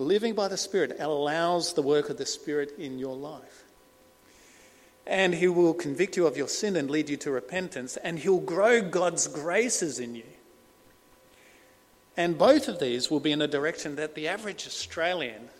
Living 0.00 0.34
by 0.34 0.48
the 0.48 0.56
Spirit 0.56 0.96
allows 0.98 1.74
the 1.74 1.82
work 1.82 2.10
of 2.10 2.16
the 2.16 2.26
Spirit 2.26 2.72
in 2.76 2.98
your 2.98 3.14
life. 3.14 3.64
And 5.06 5.32
He 5.34 5.46
will 5.46 5.74
convict 5.74 6.16
you 6.16 6.26
of 6.26 6.36
your 6.36 6.48
sin 6.48 6.74
and 6.74 6.90
lead 6.90 7.08
you 7.08 7.16
to 7.18 7.30
repentance, 7.30 7.96
and 7.98 8.18
He'll 8.18 8.38
grow 8.38 8.82
God's 8.82 9.28
graces 9.28 10.00
in 10.00 10.16
you. 10.16 10.24
And 12.16 12.36
both 12.36 12.66
of 12.66 12.80
these 12.80 13.10
will 13.10 13.20
be 13.20 13.30
in 13.30 13.40
a 13.40 13.46
direction 13.46 13.94
that 13.94 14.16
the 14.16 14.26
average 14.26 14.66
Australian 14.66 15.50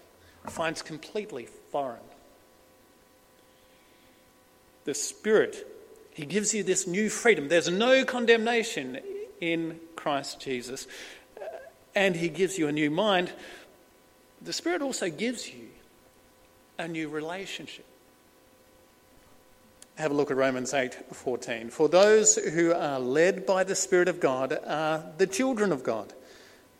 finds 0.48 0.82
completely 0.82 1.46
foreign 1.70 2.00
the 4.84 4.94
Spirit. 4.94 5.66
He 6.12 6.26
gives 6.26 6.52
you 6.54 6.62
this 6.62 6.86
new 6.86 7.08
freedom. 7.08 7.48
There's 7.48 7.70
no 7.70 8.04
condemnation 8.04 8.98
in 9.40 9.80
Christ 9.96 10.40
Jesus. 10.40 10.86
and 11.94 12.16
He 12.16 12.28
gives 12.28 12.58
you 12.58 12.68
a 12.68 12.72
new 12.72 12.90
mind, 12.90 13.32
the 14.40 14.52
Spirit 14.52 14.82
also 14.82 15.10
gives 15.10 15.48
you 15.48 15.68
a 16.78 16.88
new 16.88 17.08
relationship. 17.08 17.84
Have 19.96 20.12
a 20.12 20.14
look 20.14 20.30
at 20.30 20.36
Romans 20.36 20.72
8:14. 20.72 21.70
For 21.70 21.88
those 21.88 22.36
who 22.36 22.72
are 22.72 22.98
led 22.98 23.44
by 23.44 23.64
the 23.64 23.74
Spirit 23.74 24.08
of 24.08 24.18
God 24.18 24.58
are 24.64 25.04
the 25.18 25.26
children 25.26 25.72
of 25.72 25.82
God. 25.82 26.14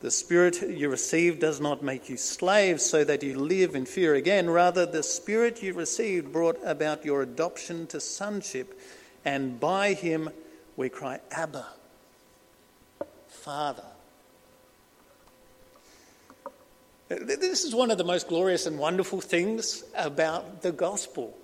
The 0.00 0.11
Spirit 0.11 0.62
you 0.62 0.88
received 0.88 1.40
does 1.40 1.61
not 1.61 1.83
make 1.83 2.09
you 2.09 2.16
slaves 2.16 2.85
so 2.85 3.04
that 3.04 3.23
you 3.23 3.38
live 3.38 3.75
in 3.75 3.85
fear 3.85 4.14
again. 4.14 4.49
Rather, 4.49 4.87
the 4.87 5.02
Spirit 5.02 5.62
you 5.62 5.75
received 5.75 6.33
brought 6.33 6.59
about 6.64 7.04
your 7.04 7.21
adoption 7.21 7.87
to 7.88 8.00
sonship, 8.00 8.80
and 9.26 9.61
by 9.61 9.92
him 9.92 10.30
we 10.75 10.88
cry, 10.88 11.21
Abba, 11.30 11.66
Father. 13.28 13.85
This 17.11 17.64
is 17.64 17.75
one 17.75 17.90
of 17.90 17.99
the 17.99 18.04
most 18.04 18.28
glorious 18.28 18.64
and 18.64 18.78
wonderful 18.78 19.21
things 19.21 19.85
about 19.95 20.62
the 20.62 20.73
gospel. 20.73 21.37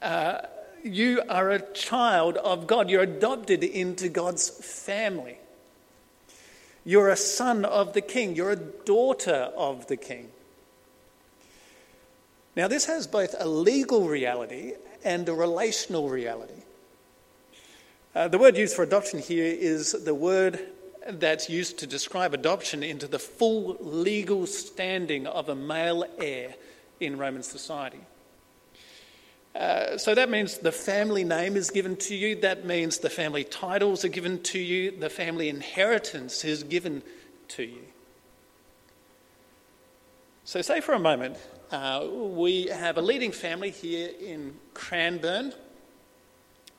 Uh, 0.00 0.38
you 0.82 1.20
are 1.28 1.50
a 1.50 1.60
child 1.72 2.38
of 2.38 2.66
God, 2.66 2.88
you're 2.88 3.02
adopted 3.02 3.64
into 3.64 4.08
God's 4.08 4.48
family. 4.48 5.36
You're 6.88 7.10
a 7.10 7.16
son 7.16 7.66
of 7.66 7.92
the 7.92 8.00
king, 8.00 8.34
you're 8.34 8.52
a 8.52 8.56
daughter 8.56 9.52
of 9.54 9.88
the 9.88 9.96
king. 9.98 10.30
Now, 12.56 12.66
this 12.66 12.86
has 12.86 13.06
both 13.06 13.34
a 13.38 13.46
legal 13.46 14.08
reality 14.08 14.72
and 15.04 15.28
a 15.28 15.34
relational 15.34 16.08
reality. 16.08 16.62
Uh, 18.14 18.28
the 18.28 18.38
word 18.38 18.56
used 18.56 18.74
for 18.74 18.84
adoption 18.84 19.18
here 19.18 19.44
is 19.44 19.92
the 19.92 20.14
word 20.14 20.60
that's 21.06 21.50
used 21.50 21.78
to 21.80 21.86
describe 21.86 22.32
adoption 22.32 22.82
into 22.82 23.06
the 23.06 23.18
full 23.18 23.76
legal 23.80 24.46
standing 24.46 25.26
of 25.26 25.50
a 25.50 25.54
male 25.54 26.06
heir 26.16 26.54
in 27.00 27.18
Roman 27.18 27.42
society. 27.42 28.00
Uh, 29.58 29.98
so 29.98 30.14
that 30.14 30.30
means 30.30 30.58
the 30.58 30.70
family 30.70 31.24
name 31.24 31.56
is 31.56 31.70
given 31.70 31.96
to 31.96 32.14
you. 32.14 32.36
That 32.36 32.64
means 32.64 32.98
the 32.98 33.10
family 33.10 33.42
titles 33.42 34.04
are 34.04 34.08
given 34.08 34.40
to 34.44 34.58
you. 34.58 34.92
The 34.92 35.10
family 35.10 35.48
inheritance 35.48 36.44
is 36.44 36.62
given 36.62 37.02
to 37.48 37.64
you. 37.64 37.82
So, 40.44 40.62
say 40.62 40.80
for 40.80 40.92
a 40.92 40.98
moment, 40.98 41.36
uh, 41.72 42.06
we 42.08 42.68
have 42.68 42.98
a 42.98 43.02
leading 43.02 43.32
family 43.32 43.70
here 43.70 44.10
in 44.20 44.54
Cranbourne, 44.74 45.52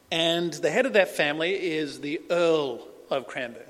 and 0.10 0.54
the 0.54 0.72
head 0.72 0.86
of 0.86 0.94
that 0.94 1.10
family 1.10 1.52
is 1.54 2.00
the 2.00 2.22
Earl 2.32 2.88
of 3.10 3.28
Cranbourne. 3.28 3.64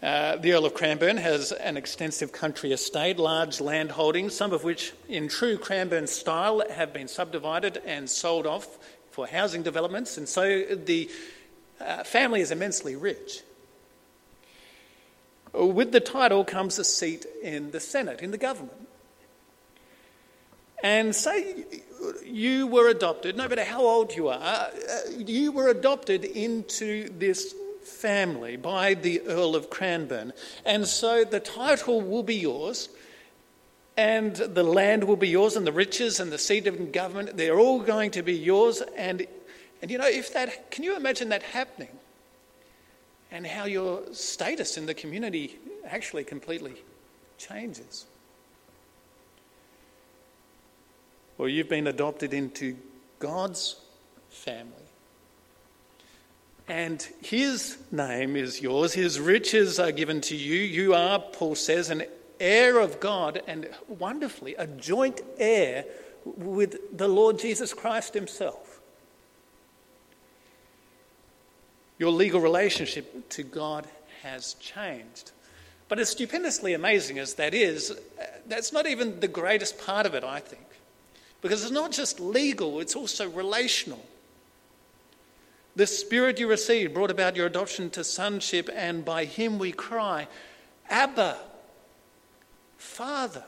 Uh, 0.00 0.36
the 0.36 0.52
Earl 0.52 0.64
of 0.64 0.74
Cranbourne 0.74 1.16
has 1.16 1.50
an 1.50 1.76
extensive 1.76 2.30
country 2.30 2.70
estate, 2.70 3.18
large 3.18 3.60
land 3.60 3.90
holdings, 3.90 4.32
some 4.32 4.52
of 4.52 4.62
which, 4.62 4.92
in 5.08 5.28
true 5.28 5.58
Cranbourne 5.58 6.06
style, 6.06 6.62
have 6.70 6.92
been 6.92 7.08
subdivided 7.08 7.82
and 7.84 8.08
sold 8.08 8.46
off 8.46 8.78
for 9.10 9.26
housing 9.26 9.64
developments, 9.64 10.16
and 10.16 10.28
so 10.28 10.64
the 10.84 11.10
uh, 11.80 12.04
family 12.04 12.40
is 12.40 12.52
immensely 12.52 12.94
rich. 12.94 13.40
With 15.52 15.90
the 15.90 16.00
title 16.00 16.44
comes 16.44 16.78
a 16.78 16.84
seat 16.84 17.26
in 17.42 17.72
the 17.72 17.80
Senate, 17.80 18.20
in 18.20 18.30
the 18.30 18.38
government. 18.38 18.86
And 20.80 21.12
say 21.12 21.64
you 22.24 22.68
were 22.68 22.88
adopted, 22.88 23.36
no 23.36 23.48
matter 23.48 23.64
how 23.64 23.82
old 23.82 24.14
you 24.14 24.28
are, 24.28 24.38
uh, 24.40 24.70
you 25.16 25.50
were 25.50 25.68
adopted 25.68 26.24
into 26.24 27.08
this 27.18 27.52
family 27.88 28.56
by 28.56 28.94
the 28.94 29.20
Earl 29.22 29.56
of 29.56 29.70
Cranbourne. 29.70 30.32
And 30.64 30.86
so 30.86 31.24
the 31.24 31.40
title 31.40 32.00
will 32.00 32.22
be 32.22 32.36
yours, 32.36 32.88
and 33.96 34.36
the 34.36 34.62
land 34.62 35.04
will 35.04 35.16
be 35.16 35.28
yours, 35.28 35.56
and 35.56 35.66
the 35.66 35.72
riches 35.72 36.20
and 36.20 36.30
the 36.30 36.38
seat 36.38 36.66
of 36.66 36.92
government, 36.92 37.36
they're 37.36 37.58
all 37.58 37.80
going 37.80 38.12
to 38.12 38.22
be 38.22 38.34
yours. 38.34 38.82
And, 38.96 39.26
and 39.82 39.90
you 39.90 39.98
know, 39.98 40.06
if 40.06 40.32
that, 40.34 40.70
can 40.70 40.84
you 40.84 40.96
imagine 40.96 41.30
that 41.30 41.42
happening? 41.42 41.90
And 43.30 43.46
how 43.46 43.64
your 43.64 44.02
status 44.12 44.76
in 44.78 44.86
the 44.86 44.94
community 44.94 45.58
actually 45.84 46.24
completely 46.24 46.74
changes. 47.36 48.06
Well, 51.36 51.48
you've 51.48 51.68
been 51.68 51.86
adopted 51.86 52.34
into 52.34 52.76
God's 53.18 53.76
family. 54.28 54.87
And 56.68 57.02
his 57.22 57.78
name 57.90 58.36
is 58.36 58.60
yours, 58.60 58.92
his 58.92 59.18
riches 59.18 59.78
are 59.78 59.92
given 59.92 60.20
to 60.22 60.36
you. 60.36 60.56
You 60.56 60.94
are, 60.94 61.18
Paul 61.18 61.54
says, 61.54 61.88
an 61.88 62.04
heir 62.38 62.78
of 62.78 63.00
God 63.00 63.42
and 63.46 63.68
wonderfully 63.88 64.54
a 64.56 64.66
joint 64.66 65.22
heir 65.38 65.86
with 66.24 66.96
the 66.96 67.08
Lord 67.08 67.38
Jesus 67.38 67.72
Christ 67.72 68.12
himself. 68.12 68.80
Your 71.98 72.12
legal 72.12 72.40
relationship 72.40 73.28
to 73.30 73.42
God 73.42 73.86
has 74.22 74.54
changed. 74.54 75.32
But 75.88 75.98
as 75.98 76.10
stupendously 76.10 76.74
amazing 76.74 77.18
as 77.18 77.34
that 77.34 77.54
is, 77.54 77.90
uh, 77.90 78.24
that's 78.46 78.72
not 78.72 78.86
even 78.86 79.20
the 79.20 79.28
greatest 79.28 79.78
part 79.78 80.04
of 80.04 80.14
it, 80.14 80.22
I 80.22 80.38
think. 80.38 80.66
Because 81.40 81.62
it's 81.62 81.72
not 81.72 81.92
just 81.92 82.20
legal, 82.20 82.80
it's 82.80 82.94
also 82.94 83.28
relational. 83.30 84.04
The 85.78 85.86
Spirit 85.86 86.40
you 86.40 86.48
received 86.48 86.92
brought 86.92 87.12
about 87.12 87.36
your 87.36 87.46
adoption 87.46 87.88
to 87.90 88.02
sonship, 88.02 88.68
and 88.74 89.04
by 89.04 89.26
him 89.26 89.60
we 89.60 89.70
cry, 89.70 90.26
Abba, 90.90 91.38
Father. 92.76 93.44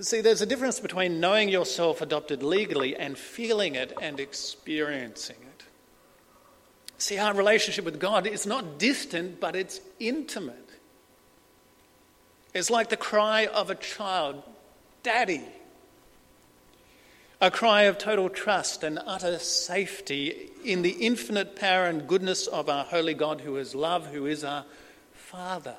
See, 0.00 0.20
there's 0.20 0.42
a 0.42 0.46
difference 0.46 0.80
between 0.80 1.20
knowing 1.20 1.48
yourself 1.48 2.00
adopted 2.00 2.42
legally 2.42 2.96
and 2.96 3.16
feeling 3.16 3.76
it 3.76 3.92
and 4.02 4.18
experiencing 4.18 5.36
it. 5.40 5.64
See, 6.98 7.16
our 7.16 7.32
relationship 7.32 7.84
with 7.84 8.00
God 8.00 8.26
is 8.26 8.48
not 8.48 8.80
distant, 8.80 9.38
but 9.38 9.54
it's 9.54 9.80
intimate. 10.00 10.70
It's 12.52 12.68
like 12.68 12.88
the 12.88 12.96
cry 12.96 13.46
of 13.46 13.70
a 13.70 13.76
child, 13.76 14.42
Daddy 15.04 15.44
a 17.40 17.50
cry 17.50 17.82
of 17.82 17.98
total 17.98 18.28
trust 18.28 18.82
and 18.82 18.98
utter 19.06 19.38
safety 19.38 20.50
in 20.64 20.82
the 20.82 20.90
infinite 20.90 21.54
power 21.54 21.84
and 21.84 22.06
goodness 22.06 22.46
of 22.46 22.68
our 22.68 22.84
holy 22.84 23.14
God, 23.14 23.42
who 23.42 23.56
is 23.56 23.74
love, 23.74 24.06
who 24.08 24.26
is 24.26 24.42
our 24.42 24.64
Father. 25.12 25.76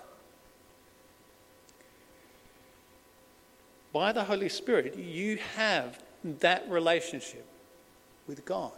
By 3.91 4.11
the 4.11 4.25
Holy 4.25 4.49
Spirit, 4.49 4.95
you 4.97 5.37
have 5.55 5.99
that 6.23 6.69
relationship 6.69 7.47
with 8.27 8.45
God. 8.45 8.71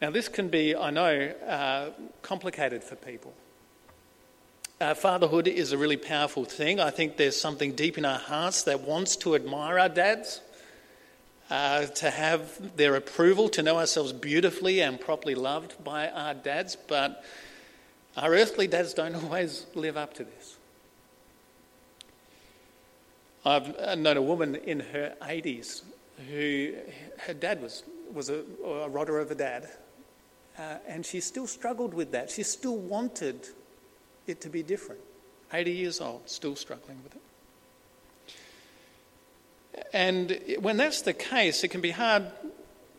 Now, 0.00 0.10
this 0.10 0.28
can 0.28 0.48
be, 0.48 0.76
I 0.76 0.90
know, 0.90 1.32
uh, 1.46 1.90
complicated 2.22 2.84
for 2.84 2.96
people. 2.96 3.34
Uh, 4.78 4.92
fatherhood 4.92 5.48
is 5.48 5.72
a 5.72 5.78
really 5.78 5.96
powerful 5.96 6.44
thing. 6.44 6.80
I 6.80 6.90
think 6.90 7.16
there's 7.16 7.40
something 7.40 7.72
deep 7.72 7.96
in 7.96 8.04
our 8.04 8.18
hearts 8.18 8.64
that 8.64 8.82
wants 8.82 9.16
to 9.16 9.34
admire 9.34 9.78
our 9.78 9.88
dads, 9.88 10.42
uh, 11.48 11.86
to 11.86 12.10
have 12.10 12.76
their 12.76 12.94
approval, 12.94 13.48
to 13.50 13.62
know 13.62 13.78
ourselves 13.78 14.12
beautifully 14.12 14.82
and 14.82 15.00
properly 15.00 15.34
loved 15.34 15.82
by 15.82 16.10
our 16.10 16.34
dads, 16.34 16.76
but 16.76 17.24
our 18.18 18.34
earthly 18.34 18.66
dads 18.66 18.92
don't 18.92 19.14
always 19.24 19.64
live 19.74 19.96
up 19.96 20.12
to 20.14 20.24
this. 20.24 20.58
I've 23.46 23.74
uh, 23.78 23.94
known 23.94 24.18
a 24.18 24.22
woman 24.22 24.56
in 24.56 24.80
her 24.80 25.14
80s 25.22 25.84
who 26.30 26.74
her 27.20 27.32
dad 27.32 27.62
was, 27.62 27.82
was 28.12 28.28
a, 28.28 28.40
a 28.62 28.90
rodder 28.90 29.22
of 29.22 29.30
a 29.30 29.36
dad, 29.36 29.70
uh, 30.58 30.76
and 30.86 31.06
she 31.06 31.20
still 31.20 31.46
struggled 31.46 31.94
with 31.94 32.12
that. 32.12 32.30
She 32.30 32.42
still 32.42 32.76
wanted 32.76 33.48
it 34.26 34.40
to 34.42 34.48
be 34.48 34.62
different. 34.62 35.00
80 35.52 35.72
years 35.72 36.00
old, 36.00 36.28
still 36.28 36.56
struggling 36.56 36.98
with 37.04 37.14
it. 37.14 37.22
And 39.92 40.40
when 40.60 40.76
that's 40.76 41.02
the 41.02 41.12
case, 41.12 41.62
it 41.64 41.68
can 41.68 41.80
be 41.80 41.90
hard 41.90 42.24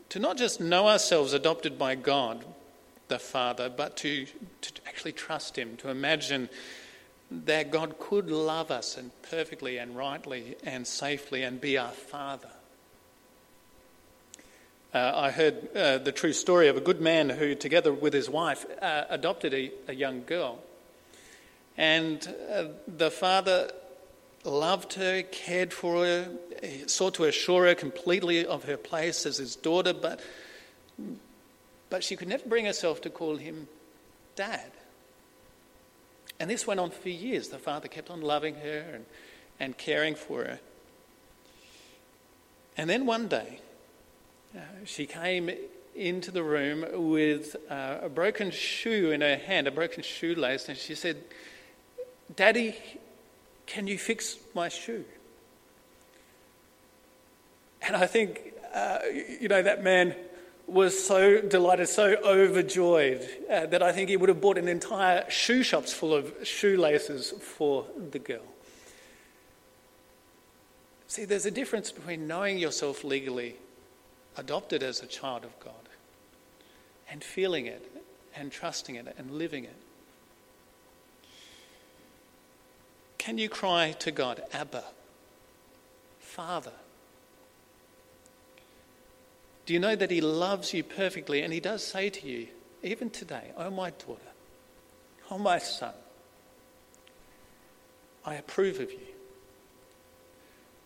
to 0.10 0.20
not 0.20 0.38
just 0.38 0.62
know 0.62 0.88
ourselves 0.88 1.34
adopted 1.34 1.78
by 1.78 1.96
God, 1.96 2.46
the 3.08 3.20
Father, 3.20 3.70
but 3.70 3.98
to, 3.98 4.26
to 4.62 4.72
actually 4.88 5.12
trust 5.12 5.58
Him, 5.58 5.76
to 5.78 5.90
imagine 5.90 6.50
that 7.30 7.72
God 7.72 8.00
could 8.00 8.30
love 8.30 8.72
us 8.72 8.98
and 8.98 9.12
perfectly 9.24 9.78
and 9.78 9.98
rightly 9.98 10.56
and 10.64 10.88
safely 10.88 11.44
and 11.44 11.60
be 11.60 11.78
our 11.78 11.92
Father. 11.92 12.50
Uh, 14.94 15.12
I 15.14 15.32
heard 15.32 15.76
uh, 15.76 15.98
the 15.98 16.14
true 16.14 16.32
story 16.32 16.70
of 16.70 16.78
a 16.78 16.82
good 16.82 17.02
man 17.02 17.30
who, 17.30 17.56
together 17.56 17.92
with 17.92 18.14
his 18.14 18.30
wife, 18.30 18.66
uh, 18.82 19.04
adopted 19.10 19.54
a, 19.54 19.72
a 19.90 19.94
young 19.94 20.24
girl. 20.24 20.60
And 21.78 22.28
uh, 22.52 22.66
the 22.88 23.12
father 23.12 23.72
loved 24.44 24.94
her, 24.94 25.22
cared 25.24 25.74
for 25.74 26.04
her, 26.04 26.30
sought 26.88 27.16
to 27.16 27.26
assure 27.26 27.66
her 27.68 27.76
completely 27.76 28.46
of 28.46 28.64
her 28.64 28.78
place 28.78 29.26
as 29.26 29.38
his 29.38 29.56
daughter, 29.56 29.94
but, 29.94 30.20
but 31.90 32.04
she 32.04 32.16
could 32.16 32.28
never 32.28 32.48
bring 32.48 32.66
herself 32.66 33.02
to 33.02 33.10
call 33.10 33.38
him 33.38 33.68
dad. 34.36 34.72
And 36.40 36.50
this 36.50 36.66
went 36.68 36.80
on 36.80 36.92
for 36.92 37.10
years. 37.10 37.50
The 37.50 37.58
father 37.58 37.88
kept 37.88 38.10
on 38.10 38.22
loving 38.22 38.56
her 38.56 38.86
and, 38.94 39.06
and 39.60 39.78
caring 39.78 40.16
for 40.16 40.44
her. 40.44 40.60
And 42.78 42.90
then 42.90 43.06
one 43.06 43.28
day, 43.28 43.60
uh, 44.56 44.60
she 44.86 45.08
came 45.08 45.50
into 45.96 46.30
the 46.30 46.44
room 46.44 46.86
with 47.10 47.56
uh, 47.70 47.98
a 48.04 48.10
broken 48.10 48.52
shoe 48.52 49.12
in 49.12 49.22
her 49.22 49.36
hand, 49.36 49.68
a 49.68 49.72
broken 49.72 50.04
shoelace, 50.04 50.70
and 50.70 50.78
she 50.78 50.94
said, 50.94 51.18
Daddy, 52.36 52.76
can 53.66 53.88
you 53.88 53.98
fix 53.98 54.38
my 54.54 54.70
shoe? 54.70 55.06
And 57.82 57.96
I 57.96 58.06
think, 58.06 58.54
uh, 58.74 59.00
you 59.40 59.48
know, 59.48 59.62
that 59.62 59.84
man 59.84 60.16
was 60.68 61.02
so 61.02 61.40
delighted, 61.40 61.88
so 61.88 62.16
overjoyed 62.26 63.28
uh, 63.50 63.68
that 63.68 63.82
I 63.82 63.94
think 63.94 64.10
he 64.10 64.18
would 64.18 64.28
have 64.30 64.42
bought 64.42 64.58
an 64.58 64.68
entire 64.68 65.30
shoe 65.30 65.64
shops 65.64 65.94
full 65.94 66.14
of 66.14 66.34
shoelaces 66.44 67.32
for 67.32 67.86
the 68.12 68.20
girl. 68.20 68.44
See, 71.08 71.24
there's 71.24 71.46
a 71.46 71.52
difference 71.52 71.92
between 71.92 72.28
knowing 72.28 72.58
yourself 72.58 73.06
legally 73.06 73.56
adopted 74.36 74.84
as 74.84 75.02
a 75.02 75.08
child 75.08 75.46
of 75.46 75.58
God 75.62 75.74
and 77.10 77.24
feeling 77.24 77.66
it 77.66 77.90
and 78.36 78.52
trusting 78.52 78.96
it 78.96 79.16
and 79.18 79.32
living 79.32 79.64
it. 79.64 79.76
Can 83.28 83.38
you 83.38 83.50
cry 83.50 83.92
to 84.00 84.10
God, 84.10 84.42
Abba, 84.54 84.86
Father? 86.18 86.72
Do 89.66 89.74
you 89.74 89.80
know 89.80 89.98
that 89.98 90.12
He 90.12 90.22
loves 90.22 90.74
you 90.74 90.82
perfectly? 90.82 91.42
And 91.42 91.52
He 91.52 91.60
does 91.60 91.86
say 91.86 92.10
to 92.10 92.26
you, 92.26 92.48
even 92.84 93.10
today, 93.10 93.52
Oh, 93.58 93.70
my 93.70 93.90
daughter, 93.90 94.32
oh, 95.30 95.38
my 95.38 95.60
son, 95.60 95.94
I 98.26 98.36
approve 98.36 98.80
of 98.80 98.94
you. 98.94 99.08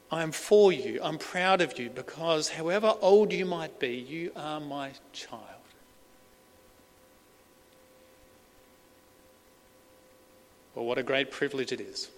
I 0.09 0.23
am 0.23 0.31
for 0.31 0.71
you. 0.71 0.99
I'm 1.03 1.19
proud 1.19 1.61
of 1.61 1.77
you 1.77 1.91
because 1.91 2.49
however 2.49 2.95
old 3.01 3.31
you 3.31 3.45
might 3.45 3.79
be, 3.79 3.97
you 3.97 4.31
are 4.35 4.59
my 4.59 4.93
child. 5.13 5.43
Well, 10.73 10.85
what 10.85 10.97
a 10.97 11.03
great 11.03 11.29
privilege 11.29 11.71
it 11.71 11.79
is 11.79 12.09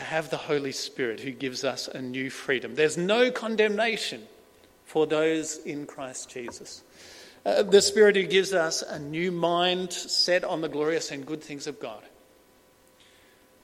to 0.00 0.06
have 0.06 0.30
the 0.30 0.36
Holy 0.36 0.72
Spirit 0.72 1.20
who 1.20 1.30
gives 1.30 1.62
us 1.62 1.86
a 1.86 2.00
new 2.00 2.30
freedom. 2.30 2.74
There's 2.74 2.96
no 2.96 3.30
condemnation 3.30 4.22
for 4.84 5.06
those 5.06 5.58
in 5.58 5.86
Christ 5.86 6.30
Jesus. 6.30 6.82
Uh, 7.44 7.62
the 7.62 7.82
Spirit 7.82 8.16
who 8.16 8.24
gives 8.24 8.52
us 8.52 8.82
a 8.82 8.98
new 8.98 9.30
mind 9.30 9.92
set 9.92 10.42
on 10.42 10.62
the 10.62 10.68
glorious 10.68 11.10
and 11.10 11.24
good 11.24 11.42
things 11.42 11.66
of 11.66 11.78
God 11.78 12.02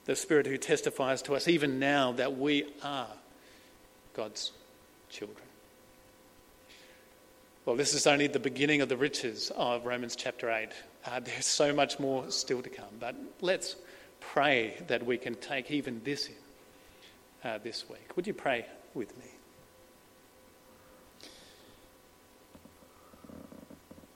the 0.05 0.15
Spirit 0.15 0.47
who 0.47 0.57
testifies 0.57 1.21
to 1.23 1.35
us 1.35 1.49
even 1.49 1.79
now 1.79 2.13
that 2.13 2.37
we 2.37 2.63
are 2.81 3.09
God's 4.13 4.53
children. 5.09 5.45
Well, 7.65 7.75
this 7.75 7.93
is 7.93 8.07
only 8.07 8.27
the 8.27 8.39
beginning 8.39 8.79
of 8.79 8.87
the 8.87 8.95
riches 8.95 9.51
of 9.57 9.85
Romans 9.85 10.15
chapter 10.15 10.49
8. 10.49 10.69
Uh, 11.05 11.19
there's 11.19 11.45
so 11.45 11.73
much 11.73 11.99
more 11.99 12.31
still 12.31 12.61
to 12.61 12.69
come, 12.69 12.85
but 13.01 13.15
let's 13.41 13.75
pray 14.19 14.75
that 14.87 15.05
we 15.05 15.17
can 15.17 15.35
take 15.35 15.71
even 15.71 16.01
this 16.03 16.27
in 16.27 16.35
uh, 17.43 17.57
this 17.59 17.89
week. 17.89 18.15
Would 18.15 18.27
you 18.27 18.33
pray 18.33 18.65
with 18.93 19.17
me? 19.17 19.25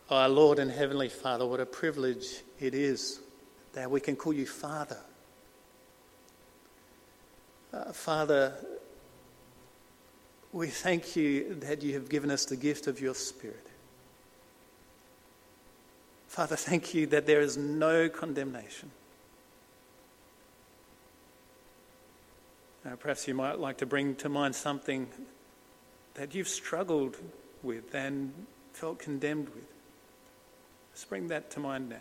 Our 0.10 0.28
Lord 0.28 0.60
and 0.60 0.70
Heavenly 0.70 1.08
Father, 1.08 1.46
what 1.46 1.62
a 1.62 1.66
privilege 1.66 2.42
it 2.60 2.74
is 2.74 3.22
that 3.74 3.90
we 3.90 4.02
can 4.02 4.16
call 4.18 4.34
you 4.34 4.46
Father. 4.46 5.00
Uh, 7.74 7.94
Father, 7.94 8.54
we 10.52 10.68
thank 10.68 11.16
you 11.16 11.56
that 11.62 11.82
you 11.82 11.94
have 11.94 12.10
given 12.10 12.30
us 12.30 12.44
the 12.44 12.58
gift 12.58 12.88
of 12.88 13.00
your 13.00 13.16
Spirit. 13.16 13.68
Father, 16.28 16.58
thank 16.58 16.94
you 16.94 17.08
that 17.08 17.26
there 17.26 17.40
is 17.40 17.56
no 17.58 18.10
condemnation. 18.10 18.92
Perhaps 23.00 23.28
you 23.28 23.34
might 23.34 23.60
like 23.60 23.78
to 23.78 23.86
bring 23.86 24.16
to 24.16 24.30
mind 24.30 24.56
something 24.56 25.08
that 26.16 26.36
you've 26.36 26.48
struggled 26.48 27.18
with 27.64 27.94
and 27.96 28.34
felt 28.74 29.00
condemned 29.00 29.50
with. 29.50 29.64
Bring 31.10 31.28
that 31.28 31.50
to 31.52 31.60
mind 31.60 31.90
now. 31.90 31.98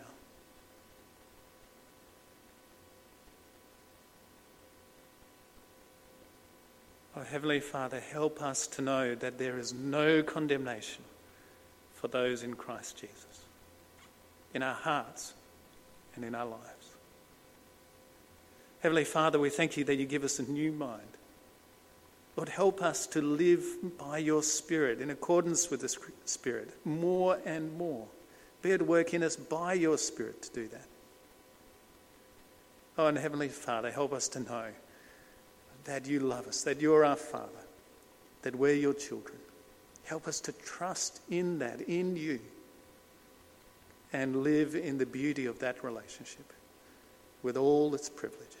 Oh, 7.15 7.23
Heavenly 7.23 7.59
Father, 7.59 7.99
help 7.99 8.41
us 8.41 8.67
to 8.67 8.81
know 8.81 9.15
that 9.15 9.37
there 9.37 9.57
is 9.59 9.73
no 9.73 10.23
condemnation 10.23 11.03
for 11.93 12.07
those 12.07 12.41
in 12.41 12.53
Christ 12.53 12.97
Jesus, 12.97 13.45
in 14.53 14.63
our 14.63 14.75
hearts 14.75 15.33
and 16.15 16.23
in 16.23 16.33
our 16.35 16.45
lives. 16.45 16.80
Heavenly 18.81 19.03
Father, 19.03 19.39
we 19.39 19.49
thank 19.49 19.77
you 19.77 19.83
that 19.83 19.95
you 19.95 20.05
give 20.05 20.23
us 20.23 20.39
a 20.39 20.43
new 20.43 20.71
mind. 20.71 21.01
Lord, 22.35 22.49
help 22.49 22.81
us 22.81 23.05
to 23.07 23.21
live 23.21 23.63
by 23.97 24.17
your 24.17 24.41
Spirit 24.41 25.01
in 25.01 25.09
accordance 25.11 25.69
with 25.69 25.81
the 25.81 26.11
Spirit 26.25 26.71
more 26.85 27.37
and 27.45 27.77
more. 27.77 28.07
Be 28.61 28.71
at 28.71 28.81
work 28.81 29.13
in 29.13 29.21
us 29.21 29.35
by 29.35 29.73
your 29.73 29.97
Spirit 29.97 30.41
to 30.43 30.53
do 30.53 30.67
that. 30.69 30.85
Oh, 32.97 33.07
and 33.07 33.17
Heavenly 33.17 33.49
Father, 33.49 33.91
help 33.91 34.13
us 34.13 34.27
to 34.29 34.39
know 34.39 34.65
that 35.85 36.05
you 36.05 36.19
love 36.19 36.47
us, 36.47 36.63
that 36.63 36.81
you're 36.81 37.05
our 37.05 37.15
Father, 37.15 37.49
that 38.41 38.55
we're 38.55 38.75
your 38.75 38.93
children. 38.93 39.37
Help 40.05 40.27
us 40.27 40.39
to 40.41 40.51
trust 40.51 41.21
in 41.29 41.59
that, 41.59 41.81
in 41.81 42.15
you, 42.15 42.39
and 44.13 44.43
live 44.43 44.75
in 44.75 44.97
the 44.97 45.05
beauty 45.05 45.45
of 45.45 45.59
that 45.59 45.83
relationship 45.83 46.51
with 47.43 47.57
all 47.57 47.93
its 47.95 48.09
privileges. 48.09 48.60